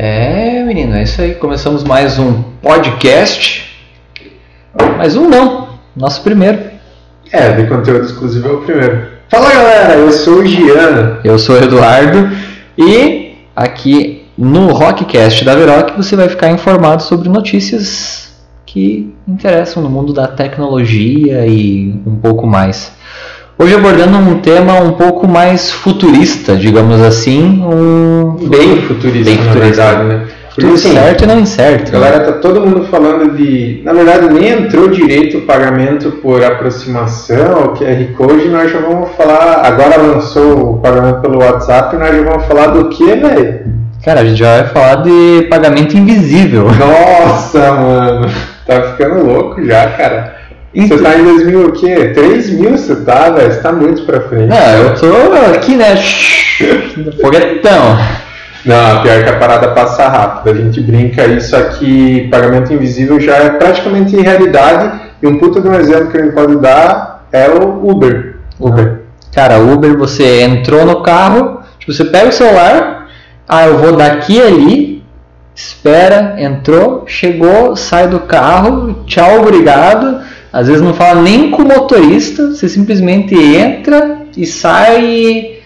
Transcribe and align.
É, 0.00 0.62
menino, 0.62 0.94
é 0.94 1.02
isso 1.02 1.20
aí. 1.20 1.34
Começamos 1.34 1.82
mais 1.82 2.20
um 2.20 2.44
podcast. 2.62 3.68
Mais 4.96 5.16
um 5.16 5.28
não, 5.28 5.70
nosso 5.96 6.22
primeiro. 6.22 6.56
É, 7.32 7.50
de 7.50 7.66
conteúdo 7.66 8.04
exclusivo 8.04 8.48
é 8.48 8.52
o 8.52 8.60
primeiro. 8.60 9.08
Fala 9.28 9.52
galera, 9.52 9.94
eu 9.94 10.12
sou 10.12 10.34
o 10.34 10.46
Gian. 10.46 11.18
Eu 11.24 11.36
sou 11.36 11.56
o 11.56 11.58
Eduardo 11.58 12.30
e 12.78 13.38
aqui 13.56 14.24
no 14.38 14.68
Rockcast 14.68 15.44
da 15.44 15.56
Veroc 15.56 15.96
você 15.96 16.14
vai 16.14 16.28
ficar 16.28 16.48
informado 16.52 17.02
sobre 17.02 17.28
notícias 17.28 18.32
que 18.64 19.12
interessam 19.26 19.82
no 19.82 19.90
mundo 19.90 20.12
da 20.12 20.28
tecnologia 20.28 21.44
e 21.44 22.00
um 22.06 22.14
pouco 22.14 22.46
mais. 22.46 22.92
Hoje 23.58 23.74
abordando 23.74 24.16
um 24.18 24.38
tema 24.38 24.74
um 24.74 24.92
pouco 24.92 25.26
mais 25.26 25.70
futurista, 25.70 26.54
digamos 26.56 27.00
assim, 27.00 27.60
um 27.64 28.36
Bem 28.48 28.82
futurista, 28.82 29.24
bem 29.30 29.36
na 29.44 29.52
futurista. 29.52 29.82
verdade, 29.82 30.04
né? 30.04 30.26
Porque 30.48 30.60
Tudo 30.62 30.74
assim, 30.74 30.92
certo 30.92 31.24
e 31.24 31.26
não 31.26 31.40
incerto. 31.40 31.92
galera, 31.92 32.20
tá 32.20 32.32
todo 32.32 32.60
mundo 32.60 32.84
falando 32.90 33.36
de. 33.36 33.80
Na 33.84 33.92
verdade, 33.92 34.28
nem 34.32 34.48
entrou 34.50 34.88
direito 34.88 35.38
o 35.38 35.42
pagamento 35.42 36.10
por 36.22 36.42
aproximação, 36.44 37.64
o 37.64 37.68
QR 37.76 38.04
Code, 38.16 38.48
nós 38.48 38.70
já 38.70 38.78
vamos 38.80 39.10
falar. 39.16 39.60
Agora 39.64 39.96
lançou 40.02 40.74
o 40.74 40.78
pagamento 40.78 41.20
pelo 41.20 41.38
WhatsApp, 41.38 41.96
nós 41.96 42.16
já 42.16 42.22
vamos 42.22 42.44
falar 42.46 42.68
do 42.68 42.88
que, 42.88 43.04
velho? 43.06 43.60
Cara, 44.04 44.20
a 44.20 44.24
gente 44.24 44.38
já 44.38 44.62
vai 44.62 44.68
falar 44.68 44.94
de 45.02 45.46
pagamento 45.50 45.96
invisível. 45.96 46.66
Nossa, 46.78 47.72
mano, 47.72 48.28
tá 48.66 48.82
ficando 48.82 49.26
louco 49.26 49.64
já, 49.64 49.90
cara. 49.90 50.37
Você 50.78 50.94
Então- 50.94 50.98
tá 50.98 51.18
em 51.18 51.24
2000 51.24 51.66
o 51.66 51.72
quê? 51.72 52.12
3 52.14 52.50
mil 52.50 52.76
você 52.78 52.94
tá, 52.96 53.30
velho? 53.30 53.52
Você 53.52 53.60
tá 53.60 53.72
muito 53.72 54.02
pra 54.02 54.20
frente. 54.20 54.48
Não, 54.48 54.56
eu 54.56 54.94
tô 54.94 55.56
aqui, 55.56 55.74
né? 55.76 55.96
Foguetão. 57.20 57.98
Não, 58.64 59.02
pior 59.02 59.22
que 59.24 59.30
a 59.30 59.38
parada 59.38 59.68
passa 59.68 60.08
rápido. 60.08 60.50
A 60.50 60.54
gente 60.62 60.80
brinca 60.80 61.24
isso 61.26 61.56
aqui, 61.56 62.28
pagamento 62.30 62.72
invisível 62.72 63.18
já 63.18 63.36
é 63.36 63.50
praticamente 63.50 64.16
realidade. 64.16 65.00
E 65.22 65.26
um 65.26 65.38
puta 65.38 65.60
de 65.60 65.68
um 65.68 65.74
exemplo 65.74 66.10
que 66.10 66.16
a 66.18 66.22
gente 66.22 66.34
pode 66.34 66.56
dar 66.56 67.26
é 67.32 67.48
o 67.48 67.88
Uber. 67.88 68.36
Uber. 68.60 69.00
Cara, 69.34 69.58
Uber, 69.58 69.96
você 69.96 70.42
entrou 70.42 70.84
no 70.84 71.02
carro, 71.02 71.60
tipo, 71.78 71.92
você 71.92 72.04
pega 72.04 72.28
o 72.28 72.32
celular, 72.32 73.08
ah, 73.48 73.66
eu 73.66 73.78
vou 73.78 73.96
daqui 73.96 74.40
ali, 74.40 75.04
espera, 75.54 76.34
entrou, 76.38 77.04
chegou, 77.06 77.74
sai 77.76 78.08
do 78.08 78.20
carro, 78.20 79.02
tchau, 79.06 79.40
obrigado. 79.40 80.20
Às 80.52 80.66
vezes 80.68 80.82
não 80.82 80.94
fala 80.94 81.20
nem 81.22 81.50
com 81.50 81.62
o 81.62 81.66
motorista, 81.66 82.48
você 82.50 82.68
simplesmente 82.68 83.34
entra 83.34 84.22
e 84.36 84.46
sai 84.46 85.04
e 85.04 85.58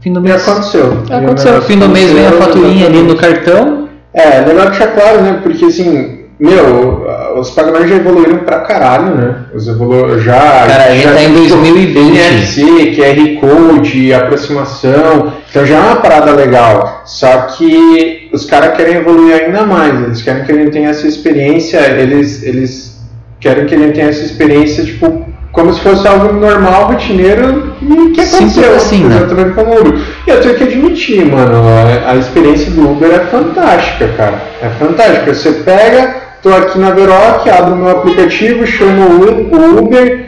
fim 0.00 0.12
do 0.12 0.20
E 0.20 0.22
mês. 0.24 0.48
aconteceu. 0.48 0.84
E 1.08 1.12
o 1.12 1.16
Aconteceu, 1.16 1.52
negócio 1.52 1.60
fim 1.62 1.78
do 1.78 1.88
mês 1.88 2.10
vem 2.12 2.26
a 2.26 2.28
aconteceu, 2.30 2.54
faturinha 2.54 2.86
ali 2.86 3.02
no 3.02 3.16
cartão. 3.16 3.88
É, 4.12 4.40
legal 4.40 4.66
deixar 4.70 4.88
claro, 4.88 5.20
né? 5.22 5.40
Porque 5.42 5.66
assim, 5.66 6.20
meu, 6.40 7.06
os 7.38 7.50
pagamentos 7.50 7.90
já 7.90 7.96
evoluíram 7.96 8.38
pra 8.38 8.60
caralho, 8.60 9.14
né? 9.14 9.36
Os 9.54 9.68
evolu 9.68 10.18
já. 10.18 10.38
Cara, 10.66 10.96
já 10.96 11.12
tá 11.12 11.22
em 11.22 11.34
tem 11.34 11.48
2020. 11.48 12.16
NFC, 12.18 12.62
QR 12.96 13.40
Code, 13.40 14.12
aproximação. 14.14 15.32
Então 15.48 15.64
já 15.66 15.76
é 15.76 15.80
uma 15.80 15.96
parada 15.96 16.32
legal. 16.32 17.02
Só 17.04 17.28
que 17.56 18.28
os 18.32 18.44
caras 18.46 18.76
querem 18.76 18.96
evoluir 18.96 19.34
ainda 19.34 19.64
mais. 19.64 19.94
Eles 20.02 20.22
querem 20.22 20.44
que 20.44 20.52
a 20.52 20.54
gente 20.56 20.70
tenha 20.70 20.88
essa 20.90 21.06
experiência. 21.06 21.78
Eles, 21.78 22.42
eles 22.42 22.95
querem 23.40 23.66
que 23.66 23.76
gente 23.76 23.94
tenha 23.94 24.08
essa 24.08 24.24
experiência, 24.24 24.84
tipo, 24.84 25.26
como 25.56 25.72
se 25.72 25.80
fosse 25.80 26.06
algo 26.06 26.34
normal, 26.34 26.88
rotineiro. 26.88 27.74
E 27.80 28.10
que 28.10 28.20
aconteceu. 28.20 28.74
assim, 28.74 29.04
né? 29.04 29.16
Exatamente 29.16 29.54
como 29.54 29.74
o 29.74 29.80
Uber. 29.80 30.00
E 30.26 30.30
eu 30.30 30.40
tenho 30.42 30.54
que 30.54 30.64
admitir, 30.64 31.24
mano, 31.24 31.62
a, 31.66 32.12
a 32.12 32.16
experiência 32.16 32.70
do 32.72 32.90
Uber 32.90 33.10
é 33.10 33.20
fantástica, 33.20 34.08
cara. 34.16 34.42
É 34.60 34.68
fantástica. 34.68 35.32
Você 35.32 35.52
pega, 35.52 36.16
tô 36.42 36.50
aqui 36.50 36.78
na 36.78 36.90
Veroc, 36.90 37.48
abro 37.48 37.74
meu 37.74 37.90
aplicativo, 37.90 38.66
chamo 38.66 39.02
o 39.02 39.78
Uber. 39.78 40.26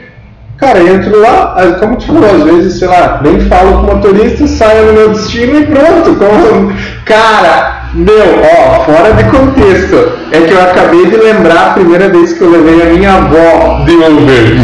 Cara, 0.57 0.79
eu 0.79 0.95
entro 0.95 1.21
lá, 1.21 1.55
como 1.79 1.97
tu 1.97 2.07
falou, 2.07 2.25
às 2.25 2.43
vezes, 2.43 2.79
sei 2.81 2.89
lá, 2.89 3.21
nem 3.23 3.39
falo 3.43 3.73
com 3.75 3.93
o 3.93 3.95
motorista, 3.95 4.47
saio 4.47 4.87
no 4.87 4.93
meu 4.95 5.09
destino 5.11 5.61
e 5.61 5.67
pronto. 5.67 6.17
Como... 6.17 6.73
Cara, 7.05 7.78
meu, 7.95 8.43
ó, 8.43 8.85
fora 8.85 9.13
de 9.15 9.25
contexto, 9.25 10.13
é 10.31 10.41
que 10.43 10.53
eu 10.53 10.61
acabei 10.63 11.07
de 11.07 11.17
lembrar 11.17 11.69
a 11.69 11.71
primeira 11.71 12.09
vez 12.09 12.33
que 12.35 12.43
eu 12.43 12.51
levei 12.51 12.83
a 12.83 12.87
minha 12.93 13.15
avó 13.15 13.83
de 13.85 13.93
Uber. 13.93 14.57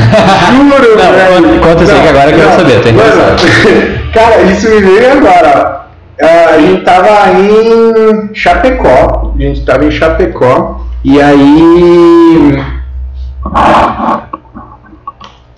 Juro, 0.53 0.97
Não, 0.97 1.12
velho. 1.12 1.61
conta- 1.61 1.83
isso 1.84 1.93
aí 1.93 2.01
que 2.03 2.09
agora 2.09 2.31
eu 2.31 2.37
quero 2.37 2.51
saber, 2.53 2.81
tô 2.83 2.93
Mano, 2.93 4.05
Cara, 4.15 4.43
isso 4.43 4.69
me 4.71 4.81
veio 4.81 5.13
agora. 5.13 5.81
ó. 5.81 6.25
Ah, 6.25 6.55
a 6.55 6.59
gente 6.61 6.83
tava 6.84 7.09
em 7.41 8.31
Chapecó. 8.34 9.33
A 9.37 9.43
gente 9.43 9.65
tava 9.65 9.84
em 9.84 9.91
Chapecó. 9.91 10.81
E 11.03 11.21
aí. 11.21 12.63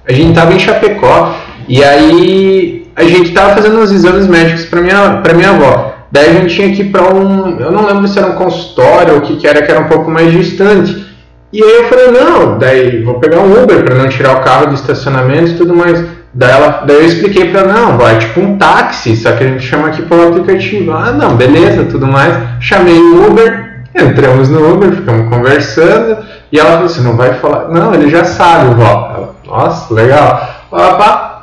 A 0.09 0.13
gente 0.13 0.35
tava 0.35 0.55
em 0.55 0.59
Chapecó. 0.59 1.35
E 1.69 1.83
aí. 1.85 2.91
A 2.97 3.05
gente 3.05 3.33
tava 3.33 3.55
fazendo 3.55 3.79
uns 3.79 3.91
exames 3.93 4.27
médicos 4.27 4.65
pra 4.65 4.81
minha, 4.81 5.21
pra 5.23 5.35
minha 5.35 5.51
avó. 5.51 5.93
Daí 6.17 6.31
a 6.31 6.33
gente 6.33 6.55
tinha 6.55 6.75
que 6.75 6.81
ir 6.81 6.91
pra 6.91 7.13
um. 7.13 7.61
Eu 7.61 7.71
não 7.71 7.87
lembro 7.87 8.09
se 8.09 8.19
era 8.19 8.29
um 8.29 8.37
consultório 8.37 9.13
ou 9.13 9.19
o 9.19 9.21
que, 9.21 9.37
que 9.37 9.47
era, 9.47 9.61
que 9.61 9.71
era 9.71 9.81
um 9.81 9.89
pouco 9.89 10.11
mais 10.11 10.33
distante. 10.33 11.05
E 11.53 11.63
aí 11.63 11.71
eu 11.71 11.85
falei, 11.85 12.11
não, 12.11 12.57
daí 12.57 13.03
vou 13.05 13.21
pegar 13.21 13.41
um 13.41 13.63
Uber 13.63 13.85
pra 13.85 13.95
não 13.95 14.09
tirar 14.09 14.37
o 14.37 14.41
carro 14.41 14.69
do 14.69 14.75
estacionamento 14.75 15.51
e 15.51 15.55
tudo 15.57 15.77
mais. 15.77 16.03
Daí, 16.33 16.51
ela, 16.51 16.85
daí 16.87 16.97
eu 16.97 17.05
expliquei 17.05 17.51
pra 17.51 17.61
ela, 17.61 17.73
não, 17.75 17.99
vai 17.99 18.19
tipo 18.19 18.41
um 18.41 18.57
táxi, 18.57 19.15
só 19.15 19.33
que 19.33 19.45
a 19.45 19.47
gente 19.47 19.63
chama 19.63 19.89
aqui 19.89 20.01
pelo 20.03 20.29
aplicativo. 20.29 20.91
Ah, 20.93 21.13
não, 21.13 21.37
beleza, 21.37 21.85
tudo 21.85 22.07
mais. 22.07 22.35
Chamei 22.61 22.99
o 22.99 23.27
Uber, 23.27 23.83
entramos 23.95 24.49
no 24.49 24.73
Uber, 24.73 24.93
ficamos 24.93 25.29
conversando. 25.29 26.17
E 26.51 26.59
ela 26.59 26.73
falou, 26.73 26.89
você 26.89 27.01
não 27.03 27.15
vai 27.15 27.35
falar? 27.35 27.69
Não, 27.69 27.93
ele 27.93 28.09
já 28.09 28.25
sabe, 28.25 28.75
vó. 28.75 29.13
Ela, 29.15 29.35
Nossa, 29.47 29.93
legal. 29.93 30.49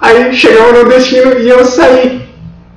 Aí 0.01 0.33
chegamos 0.33 0.79
no 0.79 0.89
destino 0.89 1.37
e 1.37 1.47
eu 1.47 1.63
saí. 1.63 2.27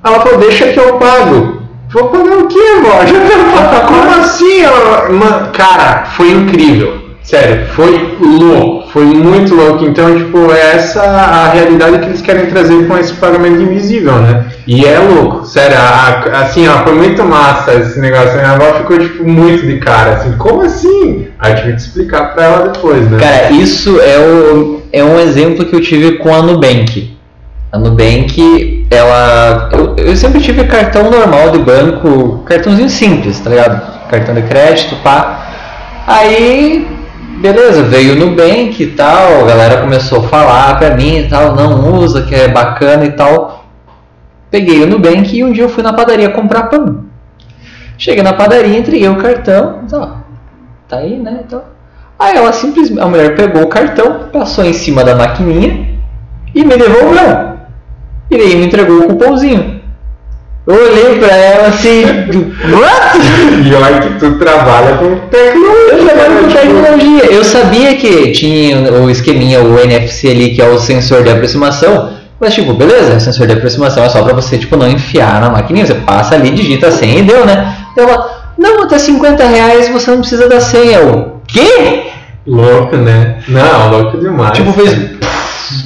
Ela 0.03 0.19
falou, 0.19 0.37
deixa 0.37 0.67
que 0.67 0.79
eu 0.79 0.99
pago. 0.99 1.56
Vou 1.89 2.05
pagar 2.09 2.37
o 2.39 2.47
quê, 2.47 2.59
vó? 2.83 3.05
Já 3.05 3.69
tá 3.69 3.79
Como 3.87 4.09
assim? 4.19 4.61
Ela, 4.61 5.09
"Ma- 5.09 5.49
cara, 5.53 6.05
foi 6.15 6.31
incrível. 6.31 7.07
Sério, 7.23 7.65
foi 7.75 8.15
louco. 8.21 8.87
Foi 8.91 9.03
muito 9.03 9.53
louco. 9.53 9.83
Então, 9.85 10.17
tipo, 10.17 10.49
é 10.51 10.75
essa 10.75 11.01
a 11.01 11.49
realidade 11.49 11.99
que 11.99 12.05
eles 12.05 12.21
querem 12.21 12.45
trazer 12.45 12.87
com 12.87 12.97
esse 12.97 13.13
pagamento 13.13 13.61
invisível, 13.61 14.13
né? 14.13 14.45
E 14.65 14.85
é 14.85 14.97
louco. 14.99 15.45
Sério, 15.45 15.77
a- 15.77 15.81
a- 16.37 16.41
assim, 16.43 16.65
ó, 16.69 16.83
foi 16.83 16.93
muito 16.93 17.21
massa 17.25 17.73
esse 17.73 17.99
negócio. 17.99 18.33
Minha 18.35 18.51
avó 18.53 18.73
ficou, 18.77 18.97
tipo, 18.97 19.27
muito 19.27 19.65
de 19.65 19.77
cara, 19.77 20.13
assim. 20.13 20.31
Como 20.37 20.61
assim? 20.61 21.27
Aí 21.39 21.51
eu 21.51 21.57
tive 21.57 21.71
que 21.73 21.81
explicar 21.81 22.33
pra 22.33 22.43
ela 22.45 22.67
depois, 22.69 23.09
né? 23.11 23.17
Cara, 23.19 23.51
isso 23.51 23.99
é, 23.99 24.17
o, 24.19 24.81
é 24.93 25.03
um 25.03 25.19
exemplo 25.19 25.65
que 25.65 25.75
eu 25.75 25.81
tive 25.81 26.13
com 26.19 26.33
a 26.33 26.41
Nubank. 26.41 27.16
A 27.71 27.77
Nubank, 27.77 28.87
ela. 28.89 29.69
Eu, 29.73 29.95
eu 29.97 30.15
sempre 30.15 30.39
tive 30.39 30.63
cartão 30.65 31.09
normal 31.09 31.51
de 31.51 31.59
banco, 31.59 32.43
cartãozinho 32.45 32.89
simples, 32.89 33.39
tá 33.39 33.49
ligado? 33.49 34.07
Cartão 34.09 34.33
de 34.33 34.43
crédito, 34.43 34.95
pá. 35.03 35.45
Aí, 36.07 36.87
beleza, 37.39 37.83
veio 37.83 38.13
o 38.13 38.15
Nubank 38.15 38.81
e 38.81 38.87
tal, 38.87 39.43
a 39.43 39.47
galera 39.47 39.81
começou 39.81 40.19
a 40.19 40.27
falar 40.29 40.79
pra 40.79 40.95
mim 40.95 41.17
e 41.17 41.27
tal, 41.27 41.53
não 41.55 41.95
usa, 41.95 42.21
que 42.21 42.33
é 42.33 42.47
bacana 42.47 43.03
e 43.03 43.11
tal. 43.11 43.65
Peguei 44.49 44.81
o 44.81 44.87
Nubank 44.87 45.35
e 45.35 45.43
um 45.43 45.51
dia 45.51 45.65
eu 45.65 45.69
fui 45.69 45.83
na 45.83 45.91
padaria 45.91 46.29
comprar 46.29 46.63
pão. 46.63 47.03
Cheguei 47.97 48.23
na 48.23 48.31
padaria, 48.31 48.79
entreguei 48.79 49.09
o 49.09 49.17
cartão, 49.17 49.79
tá, 49.89 50.17
tá 50.87 50.97
aí, 50.97 51.17
né? 51.17 51.41
Então, 51.45 51.61
Aí 52.19 52.35
ela 52.35 52.51
simplesmente, 52.51 52.99
a 52.99 53.07
mulher 53.07 53.35
pegou 53.35 53.63
o 53.63 53.67
cartão, 53.67 54.29
passou 54.31 54.65
em 54.65 54.73
cima 54.73 55.03
da 55.03 55.15
maquininha 55.15 55.99
e 56.53 56.65
me 56.65 56.75
devolveu. 56.75 57.56
E 58.29 58.35
aí 58.35 58.55
me 58.55 58.65
entregou 58.65 58.99
o 58.99 59.07
cupomzinho. 59.07 59.77
Eu 60.67 60.75
olhei 60.75 61.17
pra 61.17 61.33
ela 61.33 61.67
assim, 61.69 62.03
what? 62.03 63.17
E 63.65 63.73
olha 63.73 64.01
que 64.01 64.19
tu 64.19 64.37
trabalha 64.37 64.97
com 64.97 65.15
tecnologia. 65.29 65.93
Eu 65.93 66.05
trabalho 66.05 66.35
com 66.35 66.47
né? 66.47 66.53
tecnologia. 66.53 67.25
Eu 67.31 67.43
sabia 67.45 67.95
que 67.95 68.31
tinha 68.31 68.91
o 68.91 69.09
esqueminha, 69.09 69.61
o 69.61 69.79
NFC 69.79 70.27
ali, 70.27 70.49
que 70.49 70.61
é 70.61 70.67
o 70.67 70.77
sensor 70.77 71.23
de 71.23 71.29
aproximação. 71.29 72.09
Mas 72.37 72.53
tipo, 72.53 72.73
beleza, 72.73 73.15
o 73.15 73.19
sensor 73.21 73.47
de 73.47 73.53
aproximação 73.53 74.03
é 74.03 74.09
só 74.09 74.21
pra 74.21 74.33
você 74.33 74.57
tipo, 74.57 74.75
não 74.75 74.89
enfiar 74.89 75.39
na 75.39 75.49
maquininha. 75.49 75.85
Você 75.85 75.95
passa 75.95 76.35
ali, 76.35 76.49
digita 76.51 76.87
a 76.87 76.91
senha 76.91 77.19
e 77.19 77.23
deu, 77.23 77.45
né? 77.45 77.73
Então 77.93 78.03
ela, 78.03 78.51
não, 78.57 78.83
até 78.83 78.99
50 78.99 79.45
reais 79.45 79.87
você 79.87 80.11
não 80.11 80.19
precisa 80.19 80.49
da 80.49 80.59
senha. 80.59 80.97
Eu, 80.97 81.37
quê? 81.47 82.07
Louco, 82.45 82.97
né? 82.97 83.37
Não, 83.47 83.89
louco 83.89 84.17
demais. 84.17 84.51
Tipo, 84.51 84.73
fez 84.73 85.16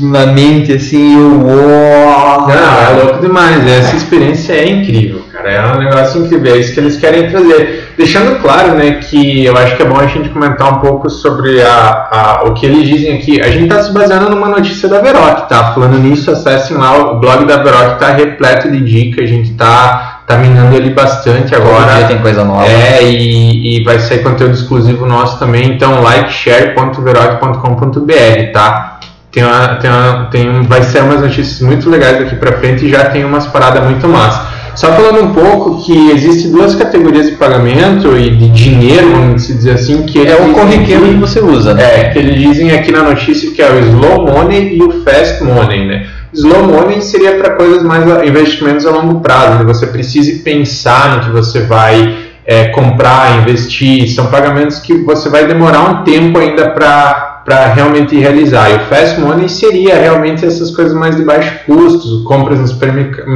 na 0.01 0.25
mente 0.27 0.73
assim, 0.73 1.15
eu. 1.17 1.41
uau. 1.45 2.47
Não, 2.47 2.99
é 2.99 3.03
louco 3.03 3.19
demais. 3.19 3.65
Essa 3.67 3.95
experiência 3.95 4.53
é 4.53 4.67
incrível, 4.69 5.21
cara. 5.31 5.51
É 5.51 5.73
um 5.73 5.77
negócio 5.79 6.23
incrível. 6.25 6.55
É 6.55 6.57
isso 6.57 6.73
que 6.73 6.79
eles 6.79 6.97
querem 6.97 7.29
trazer. 7.29 7.89
Deixando 7.97 8.39
claro, 8.41 8.73
né, 8.75 8.91
que 9.01 9.45
eu 9.45 9.55
acho 9.57 9.75
que 9.75 9.83
é 9.83 9.85
bom 9.85 9.99
a 9.99 10.07
gente 10.07 10.29
comentar 10.29 10.71
um 10.73 10.79
pouco 10.79 11.09
sobre 11.09 11.61
a, 11.61 12.07
a- 12.11 12.43
o 12.45 12.53
que 12.53 12.65
eles 12.65 12.87
dizem 12.87 13.17
aqui. 13.17 13.41
A 13.41 13.49
gente 13.51 13.63
está 13.65 13.83
se 13.83 13.91
baseando 13.93 14.29
numa 14.29 14.47
notícia 14.47 14.87
da 14.89 14.99
Veroc, 15.01 15.47
tá? 15.47 15.73
Falando 15.73 15.97
nisso, 15.99 16.31
acessem 16.31 16.77
lá 16.77 16.97
o 17.11 17.19
blog 17.19 17.45
da 17.45 17.57
Veroc, 17.61 17.99
tá 17.99 18.11
repleto 18.13 18.71
de 18.71 18.79
dicas. 18.79 19.25
A 19.25 19.27
gente 19.27 19.51
tá, 19.53 20.21
tá 20.25 20.37
minando 20.37 20.75
ele 20.75 20.89
bastante 20.91 21.53
agora. 21.53 21.97
Todo 21.99 22.07
tem 22.07 22.17
coisa 22.19 22.43
nova. 22.43 22.65
É, 22.65 23.03
e, 23.03 23.79
e 23.79 23.83
vai 23.83 23.99
sair 23.99 24.23
conteúdo 24.23 24.53
exclusivo 24.53 25.05
nosso 25.05 25.37
também, 25.37 25.73
então 25.73 26.01
likeshare.verote.com.br, 26.01 28.51
tá? 28.53 28.90
Tem 29.31 29.43
uma, 29.43 29.75
tem 29.75 29.89
uma, 29.89 30.25
tem, 30.25 30.63
vai 30.63 30.83
ser 30.83 31.01
umas 31.03 31.21
notícias 31.21 31.61
muito 31.61 31.89
legais 31.89 32.19
daqui 32.19 32.35
para 32.35 32.57
frente 32.57 32.85
e 32.85 32.89
já 32.89 33.05
tem 33.05 33.23
umas 33.23 33.47
paradas 33.47 33.83
muito 33.83 34.07
massa. 34.07 34.51
Só 34.75 34.87
falando 34.93 35.23
um 35.23 35.33
pouco 35.33 35.83
que 35.83 36.11
existe 36.11 36.47
duas 36.49 36.75
categorias 36.75 37.29
de 37.29 37.35
pagamento 37.35 38.17
e 38.17 38.29
de 38.29 38.49
dinheiro, 38.49 39.11
vamos 39.11 39.47
dizer 39.47 39.71
assim, 39.71 40.03
que 40.03 40.25
é 40.25 40.35
o 40.35 40.53
corriqueiro 40.53 41.07
que 41.07 41.15
você 41.15 41.39
usa, 41.39 41.73
né? 41.73 41.83
É, 41.83 42.09
que 42.09 42.19
eles 42.19 42.39
dizem 42.39 42.71
aqui 42.71 42.91
na 42.91 43.03
notícia 43.03 43.51
que 43.51 43.61
é 43.61 43.69
o 43.69 43.79
slow 43.79 44.25
money 44.25 44.77
e 44.77 44.81
o 44.81 45.03
fast 45.03 45.43
money, 45.43 45.85
né? 45.85 46.07
Slow 46.33 46.63
money 46.63 47.01
seria 47.01 47.35
para 47.35 47.51
coisas 47.51 47.83
mais 47.83 48.05
investimentos 48.25 48.85
a 48.85 48.91
longo 48.91 49.19
prazo, 49.19 49.59
né? 49.59 49.63
Você 49.65 49.87
precise 49.87 50.39
pensar 50.39 51.17
no 51.17 51.23
que 51.25 51.29
você 51.31 51.61
vai 51.61 52.15
é, 52.45 52.67
comprar, 52.69 53.39
investir, 53.39 54.09
são 54.09 54.27
pagamentos 54.27 54.79
que 54.79 54.93
você 54.93 55.29
vai 55.29 55.45
demorar 55.45 55.89
um 55.89 56.03
tempo 56.03 56.39
ainda 56.39 56.69
para 56.69 57.40
para 57.51 57.73
realmente 57.73 58.17
realizar. 58.17 58.71
E 58.71 58.75
o 58.75 58.79
fast 58.85 59.19
money 59.19 59.49
seria 59.49 59.95
realmente 59.95 60.45
essas 60.45 60.71
coisas 60.71 60.93
mais 60.93 61.17
de 61.17 61.23
baixo 61.23 61.53
custo, 61.65 62.23
compras 62.23 62.59
no 62.59 62.67
supermercado, 62.67 63.27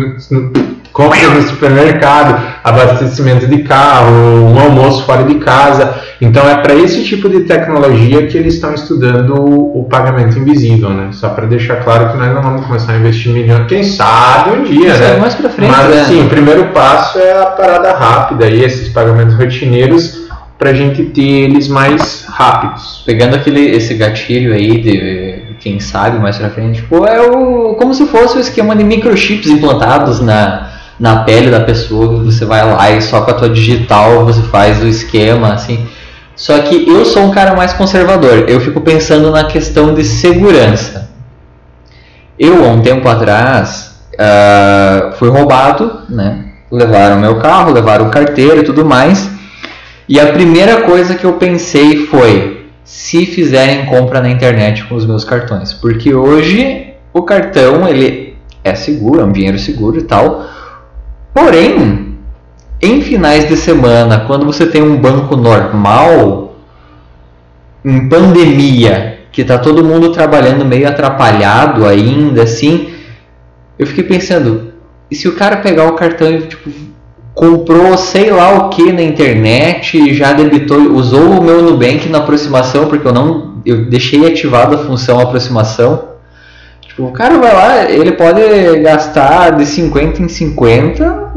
compras 0.93 1.33
no 1.33 1.41
supermercado, 1.41 2.41
abastecimento 2.63 3.45
de 3.45 3.63
carro, 3.63 4.13
um 4.13 4.57
almoço 4.57 5.03
fora 5.05 5.23
de 5.25 5.35
casa. 5.35 5.95
Então 6.21 6.49
é 6.49 6.55
para 6.55 6.73
esse 6.73 7.03
tipo 7.03 7.27
de 7.27 7.41
tecnologia 7.41 8.25
que 8.25 8.37
eles 8.37 8.53
estão 8.53 8.73
estudando 8.73 9.35
o, 9.35 9.81
o 9.81 9.83
pagamento 9.83 10.39
invisível, 10.39 10.91
né? 10.91 11.09
Só 11.11 11.27
para 11.29 11.45
deixar 11.45 11.83
claro 11.83 12.09
que 12.09 12.17
nós 12.17 12.33
não 12.33 12.41
vamos 12.41 12.65
começar 12.65 12.93
a 12.93 12.97
investir 12.97 13.33
milhões, 13.33 13.67
quem 13.67 13.83
sabe 13.83 14.51
um 14.51 14.63
dia, 14.63 14.91
Isso 14.91 14.99
né? 15.01 15.15
É 15.17 15.19
mais 15.19 15.35
pra 15.35 15.49
frente, 15.49 15.69
Mas 15.69 15.89
né? 15.89 16.01
assim, 16.01 16.25
o 16.25 16.29
primeiro 16.29 16.67
passo 16.67 17.19
é 17.19 17.33
a 17.33 17.47
parada 17.47 17.91
rápida 17.91 18.47
e 18.47 18.63
esses 18.63 18.87
pagamentos 18.87 19.35
rotineiros 19.35 20.24
para 20.57 20.69
a 20.69 20.73
gente 20.73 21.03
ter 21.05 21.21
eles 21.21 21.67
mais 21.67 22.25
rápidos. 22.27 23.03
Pegando 23.05 23.35
aquele 23.35 23.71
esse 23.71 23.93
gatilho 23.93 24.53
aí 24.53 24.81
de 24.81 25.55
quem 25.59 25.79
sabe 25.79 26.19
mais 26.19 26.37
pra 26.37 26.49
frente, 26.49 26.81
tipo, 26.81 27.05
é 27.05 27.21
o 27.21 27.75
como 27.75 27.93
se 27.93 28.05
fosse 28.07 28.37
o 28.37 28.41
esquema 28.41 28.75
de 28.75 28.83
microchips 28.83 29.49
implantados 29.49 30.19
na 30.19 30.71
na 30.99 31.23
pele 31.23 31.51
da 31.51 31.59
pessoa, 31.59 32.23
você 32.23 32.45
vai 32.45 32.65
lá 32.65 32.89
e 32.91 33.01
só 33.01 33.21
com 33.21 33.31
a 33.31 33.33
tua 33.33 33.49
digital 33.49 34.25
você 34.25 34.41
faz 34.43 34.81
o 34.81 34.87
esquema, 34.87 35.53
assim. 35.53 35.85
Só 36.35 36.57
que 36.59 36.87
eu 36.87 37.05
sou 37.05 37.23
um 37.23 37.31
cara 37.31 37.55
mais 37.55 37.73
conservador, 37.73 38.45
eu 38.49 38.59
fico 38.59 38.81
pensando 38.81 39.31
na 39.31 39.45
questão 39.45 39.93
de 39.93 40.03
segurança. 40.03 41.09
Eu, 42.37 42.65
há 42.65 42.69
um 42.69 42.81
tempo 42.81 43.07
atrás, 43.07 43.95
uh, 44.13 45.13
fui 45.15 45.29
roubado, 45.29 46.01
né? 46.09 46.45
Levaram 46.69 47.19
meu 47.19 47.37
carro, 47.37 47.71
levaram 47.71 48.09
carteira 48.09 48.57
e 48.57 48.63
tudo 48.63 48.85
mais. 48.85 49.29
E 50.07 50.19
a 50.19 50.31
primeira 50.31 50.81
coisa 50.81 51.15
que 51.15 51.25
eu 51.25 51.33
pensei 51.33 52.05
foi: 52.05 52.67
se 52.83 53.25
fizerem 53.25 53.85
compra 53.85 54.21
na 54.21 54.29
internet 54.29 54.83
com 54.85 54.95
os 54.95 55.05
meus 55.05 55.23
cartões, 55.23 55.73
porque 55.73 56.13
hoje 56.13 56.93
o 57.11 57.23
cartão 57.23 57.87
ele 57.87 58.37
é 58.63 58.75
seguro, 58.75 59.21
é 59.21 59.23
um 59.23 59.31
dinheiro 59.31 59.57
seguro 59.57 59.97
e 59.97 60.03
tal. 60.03 60.45
Porém, 61.33 62.15
em 62.81 63.01
finais 63.01 63.47
de 63.47 63.57
semana, 63.57 64.21
quando 64.21 64.45
você 64.45 64.65
tem 64.65 64.81
um 64.81 64.97
banco 64.97 65.35
normal, 65.35 66.55
em 67.83 68.07
pandemia, 68.07 69.19
que 69.31 69.41
está 69.41 69.57
todo 69.57 69.83
mundo 69.83 70.11
trabalhando 70.11 70.65
meio 70.65 70.87
atrapalhado 70.87 71.85
ainda, 71.85 72.43
assim, 72.43 72.93
eu 73.77 73.85
fiquei 73.85 74.03
pensando, 74.03 74.73
e 75.09 75.15
se 75.15 75.27
o 75.27 75.35
cara 75.35 75.57
pegar 75.57 75.87
o 75.87 75.93
cartão 75.93 76.31
e 76.31 76.41
tipo, 76.43 76.69
comprou 77.35 77.95
sei 77.97 78.31
lá 78.31 78.55
o 78.55 78.69
que 78.69 78.91
na 78.91 79.03
internet, 79.03 80.13
já 80.13 80.33
debitou, 80.33 80.79
usou 80.93 81.29
o 81.29 81.43
meu 81.43 81.61
Nubank 81.61 82.09
na 82.09 82.17
aproximação, 82.17 82.87
porque 82.87 83.07
eu 83.07 83.13
não 83.13 83.55
eu 83.65 83.85
deixei 83.85 84.25
ativada 84.27 84.75
a 84.75 84.79
função 84.79 85.19
aproximação, 85.19 86.15
Tipo, 86.95 87.07
o 87.07 87.11
cara 87.11 87.37
vai 87.37 87.53
lá, 87.53 87.91
ele 87.91 88.13
pode 88.13 88.39
gastar 88.79 89.49
de 89.49 89.65
50 89.65 90.21
em 90.21 90.29
50. 90.29 91.33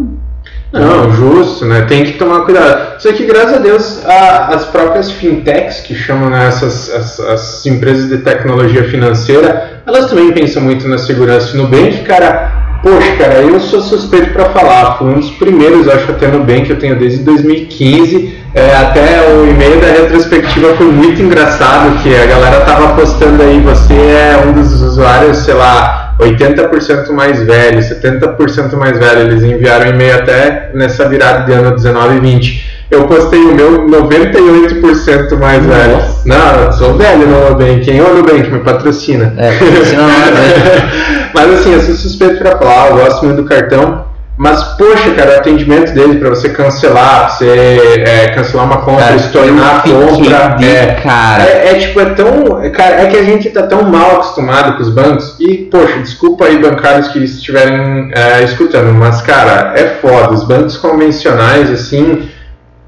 Não, 0.72 1.10
justo, 1.10 1.64
né? 1.64 1.80
Tem 1.80 2.04
que 2.04 2.12
tomar 2.12 2.44
cuidado. 2.44 3.00
Só 3.00 3.12
que, 3.12 3.26
graças 3.26 3.54
a 3.54 3.58
Deus, 3.58 4.06
a, 4.06 4.54
as 4.54 4.66
próprias 4.66 5.10
fintechs, 5.10 5.80
que 5.80 5.96
chamam 5.96 6.30
né, 6.30 6.46
essas 6.46 6.90
as, 6.90 7.18
as, 7.18 7.66
empresas 7.66 8.08
de 8.08 8.18
tecnologia 8.18 8.84
financeira, 8.84 9.82
elas 9.84 10.08
também 10.08 10.30
pensam 10.30 10.62
muito 10.62 10.86
na 10.86 10.96
segurança. 10.96 11.56
No 11.56 11.64
Nubank, 11.64 12.04
cara, 12.04 12.57
poxa, 12.82 13.16
cara, 13.16 13.34
eu 13.40 13.60
sou 13.60 13.80
suspeito 13.80 14.32
para 14.32 14.46
falar. 14.46 14.98
Foi 14.98 15.08
um 15.08 15.14
dos 15.14 15.30
primeiros, 15.30 15.88
acho 15.88 16.06
que 16.06 16.12
até 16.12 16.28
no 16.28 16.38
Nubank, 16.38 16.70
eu 16.70 16.78
tenho 16.78 16.98
desde 16.98 17.22
2015 17.24 18.38
é, 18.54 18.74
até 18.76 19.28
o 19.30 19.46
e-mail 19.46 19.78
da 19.80 19.88
retrospectiva 19.88 20.74
foi 20.74 20.86
muito 20.86 21.20
engraçado, 21.20 22.02
que 22.02 22.14
a 22.14 22.26
galera 22.26 22.60
tava 22.62 22.94
postando 22.94 23.42
aí, 23.42 23.60
você 23.60 23.94
é 23.94 24.42
um 24.44 24.52
dos 24.52 24.80
usuários, 24.80 25.38
sei 25.38 25.54
lá, 25.54 26.16
80% 26.18 27.10
mais 27.12 27.42
velho, 27.42 27.78
70% 27.78 28.74
mais 28.74 28.98
velho. 28.98 29.20
Eles 29.20 29.42
enviaram 29.42 29.90
e-mail 29.90 30.16
até 30.16 30.70
nessa 30.74 31.08
virada 31.08 31.44
de 31.44 31.52
ano 31.52 31.76
19 31.76 32.16
e 32.16 32.20
20. 32.20 32.67
Eu 32.90 33.06
postei 33.06 33.40
o 33.40 33.54
meu 33.54 33.86
98% 33.86 35.38
mais 35.38 35.64
Nossa. 35.64 35.78
velho. 35.78 36.04
Não, 36.24 36.72
sou 36.72 36.94
velho 36.94 37.26
no 37.26 37.50
Nubank. 37.50 37.80
Quem 37.80 37.98
é 37.98 38.02
o 38.02 38.14
Nubank? 38.14 38.50
Me 38.50 38.60
patrocina. 38.60 39.34
É, 39.36 39.52
patrocina 39.52 40.06
né? 40.06 41.30
Mas 41.34 41.52
assim, 41.52 41.74
eu 41.74 41.80
sou 41.80 41.94
suspeito 41.94 42.38
pra 42.38 42.56
falar, 42.56 42.90
eu 42.90 42.96
gosto 42.96 43.26
muito 43.26 43.42
do 43.42 43.48
cartão. 43.48 44.08
Mas, 44.38 44.62
poxa, 44.76 45.10
cara, 45.16 45.32
o 45.32 45.38
atendimento 45.38 45.92
dele 45.92 46.20
para 46.20 46.28
você 46.28 46.50
cancelar, 46.50 47.28
você 47.28 48.04
é, 48.06 48.28
cancelar 48.28 48.66
uma 48.66 48.76
compra, 48.82 49.16
estornar 49.16 49.78
a 49.78 49.80
compra. 49.80 50.56
É, 50.64 50.94
cara. 51.02 51.42
É, 51.42 51.70
é, 51.70 51.74
tipo, 51.74 52.00
é 52.00 52.04
tão. 52.10 52.70
Cara, 52.70 53.02
é 53.02 53.06
que 53.06 53.16
a 53.16 53.24
gente 53.24 53.50
tá 53.50 53.64
tão 53.64 53.82
mal 53.82 54.12
acostumado 54.12 54.76
com 54.76 54.82
os 54.82 54.90
bancos. 54.90 55.34
E, 55.40 55.68
poxa, 55.70 55.98
desculpa 55.98 56.44
aí, 56.44 56.56
bancários 56.56 57.08
que 57.08 57.18
estiverem 57.18 58.12
é, 58.14 58.44
escutando, 58.44 58.94
mas, 58.94 59.20
cara, 59.22 59.74
é 59.76 59.98
foda. 60.00 60.32
Os 60.32 60.44
bancos 60.44 60.76
convencionais, 60.76 61.68
assim. 61.68 62.28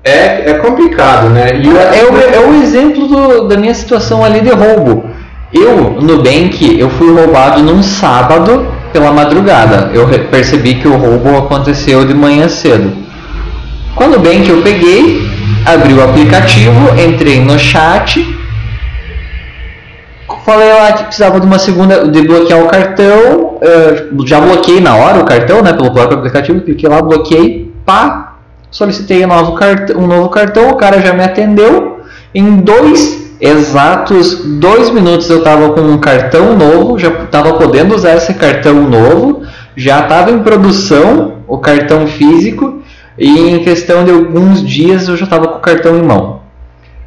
É, 0.03 0.51
é 0.51 0.55
complicado, 0.55 1.29
né? 1.29 1.61
E 1.63 1.69
é, 1.69 2.05
o, 2.05 2.17
é 2.17 2.49
o 2.49 2.63
exemplo 2.63 3.07
do, 3.07 3.49
da 3.49 3.57
minha 3.57 3.75
situação 3.75 4.25
ali 4.25 4.41
de 4.41 4.51
roubo. 4.51 5.05
Eu, 5.53 6.01
no 6.01 6.23
Bank, 6.23 6.79
eu 6.79 6.89
fui 6.91 7.13
roubado 7.13 7.63
num 7.63 7.83
sábado 7.83 8.67
pela 8.93 9.13
madrugada. 9.13 9.91
Eu 9.93 10.09
percebi 10.31 10.77
que 10.77 10.89
o 10.89 10.97
roubo 10.97 11.37
aconteceu 11.37 12.05
de 12.05 12.15
manhã 12.15 12.49
cedo. 12.49 12.93
Quando 13.95 14.19
bem 14.19 14.43
que 14.43 14.51
eu 14.51 14.63
peguei, 14.63 15.29
abri 15.67 15.93
o 15.93 16.03
aplicativo, 16.03 16.99
entrei 16.99 17.41
no 17.41 17.59
chat, 17.59 18.25
falei 20.45 20.73
lá 20.73 20.93
que 20.93 21.05
precisava 21.05 21.41
de 21.41 21.47
uma 21.47 21.59
segunda, 21.59 22.09
de 22.09 22.23
bloquear 22.23 22.61
o 22.61 22.69
cartão, 22.69 23.57
uh, 23.57 24.27
já 24.27 24.41
bloqueei 24.41 24.81
na 24.81 24.95
hora 24.97 25.21
o 25.21 25.25
cartão, 25.25 25.63
né, 25.63 25.73
pelo 25.73 25.93
próprio 25.93 26.19
aplicativo, 26.19 26.61
cliquei 26.61 26.89
lá, 26.89 27.03
bloqueei, 27.03 27.73
pá, 27.85 28.30
solicitei 28.71 29.25
um 29.25 29.29
novo, 29.29 29.53
cartão, 29.53 30.01
um 30.01 30.07
novo 30.07 30.29
cartão, 30.29 30.71
o 30.71 30.77
cara 30.77 31.01
já 31.01 31.13
me 31.13 31.25
atendeu, 31.25 32.01
em 32.35 32.57
dois 32.57 33.21
exatos 33.41 34.45
dois 34.45 34.91
minutos 34.91 35.31
eu 35.31 35.39
estava 35.39 35.71
com 35.71 35.81
um 35.81 35.99
cartão 35.99 36.57
novo, 36.57 36.99
já 36.99 37.09
estava 37.09 37.55
podendo 37.55 37.95
usar 37.95 38.17
esse 38.17 38.35
cartão 38.35 38.89
novo, 38.89 39.43
já 39.75 40.01
estava 40.01 40.31
em 40.31 40.41
produção 40.41 41.39
o 41.49 41.59
cartão 41.59 42.07
físico 42.07 42.83
e 43.19 43.51
em 43.51 43.65
questão 43.65 44.05
de 44.05 44.11
alguns 44.11 44.67
dias 44.67 45.09
eu 45.09 45.17
já 45.17 45.25
estava 45.25 45.49
com 45.49 45.57
o 45.57 45.61
cartão 45.61 45.97
em 45.97 46.03
mão. 46.03 46.41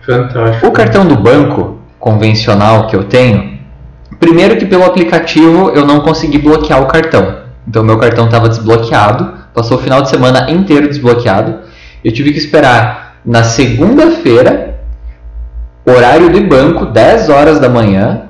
Fantástico. 0.05 0.67
O 0.67 0.72
cartão 0.72 1.05
do 1.05 1.15
banco 1.15 1.77
convencional 2.00 2.88
que 2.88 2.96
eu 2.96 3.03
tenho, 3.03 3.60
primeiro 4.20 4.58
que 4.58 4.65
pelo 4.65 4.84
aplicativo 4.84 5.70
eu 5.70 5.86
não 5.86 6.01
consegui 6.01 6.39
bloquear 6.39 6.82
o 6.82 6.88
cartão. 6.88 7.42
Então 7.67 7.84
meu 7.84 7.98
cartão 7.98 8.25
estava 8.25 8.50
desbloqueado, 8.50 9.34
passou 9.53 9.77
o 9.77 9.82
final 9.82 10.01
de 10.01 10.10
semana 10.10 10.50
inteiro 10.51 10.88
desbloqueado. 10.88 11.60
Eu 12.03 12.12
tive 12.12 12.32
que 12.32 12.38
esperar 12.38 13.17
na 13.25 13.43
segunda-feira 13.43 14.75
horário 15.86 16.29
de 16.29 16.41
banco, 16.41 16.86
10 16.86 17.29
horas 17.29 17.60
da 17.60 17.70
manhã, 17.70 18.24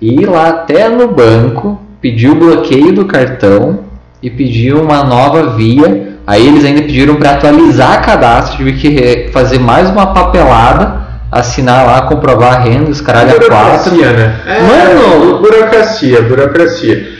ir 0.00 0.26
lá 0.26 0.48
até 0.48 0.88
no 0.88 1.08
banco, 1.08 1.80
pedir 2.00 2.28
o 2.30 2.34
bloqueio 2.34 2.92
do 2.92 3.04
cartão 3.06 3.80
e 4.22 4.30
pedir 4.30 4.74
uma 4.74 5.02
nova 5.04 5.54
via. 5.54 6.18
Aí 6.26 6.46
eles 6.46 6.64
ainda 6.64 6.82
pediram 6.82 7.16
para 7.16 7.32
atualizar 7.32 8.02
cadastro, 8.04 8.58
tive 8.58 8.72
que 8.74 9.30
fazer 9.32 9.58
mais 9.58 9.88
uma 9.90 10.12
papelada, 10.14 11.00
assinar 11.32 11.86
lá, 11.86 12.02
comprovar 12.02 12.54
a 12.54 12.58
renda, 12.60 12.90
os 12.90 13.00
caralho 13.00 13.30
a 13.36 13.46
quatro. 13.46 13.96
né? 13.96 14.40
É, 14.46 14.60
Mano, 14.94 15.38
burocracia, 15.38 16.22
burocracia. 16.22 17.19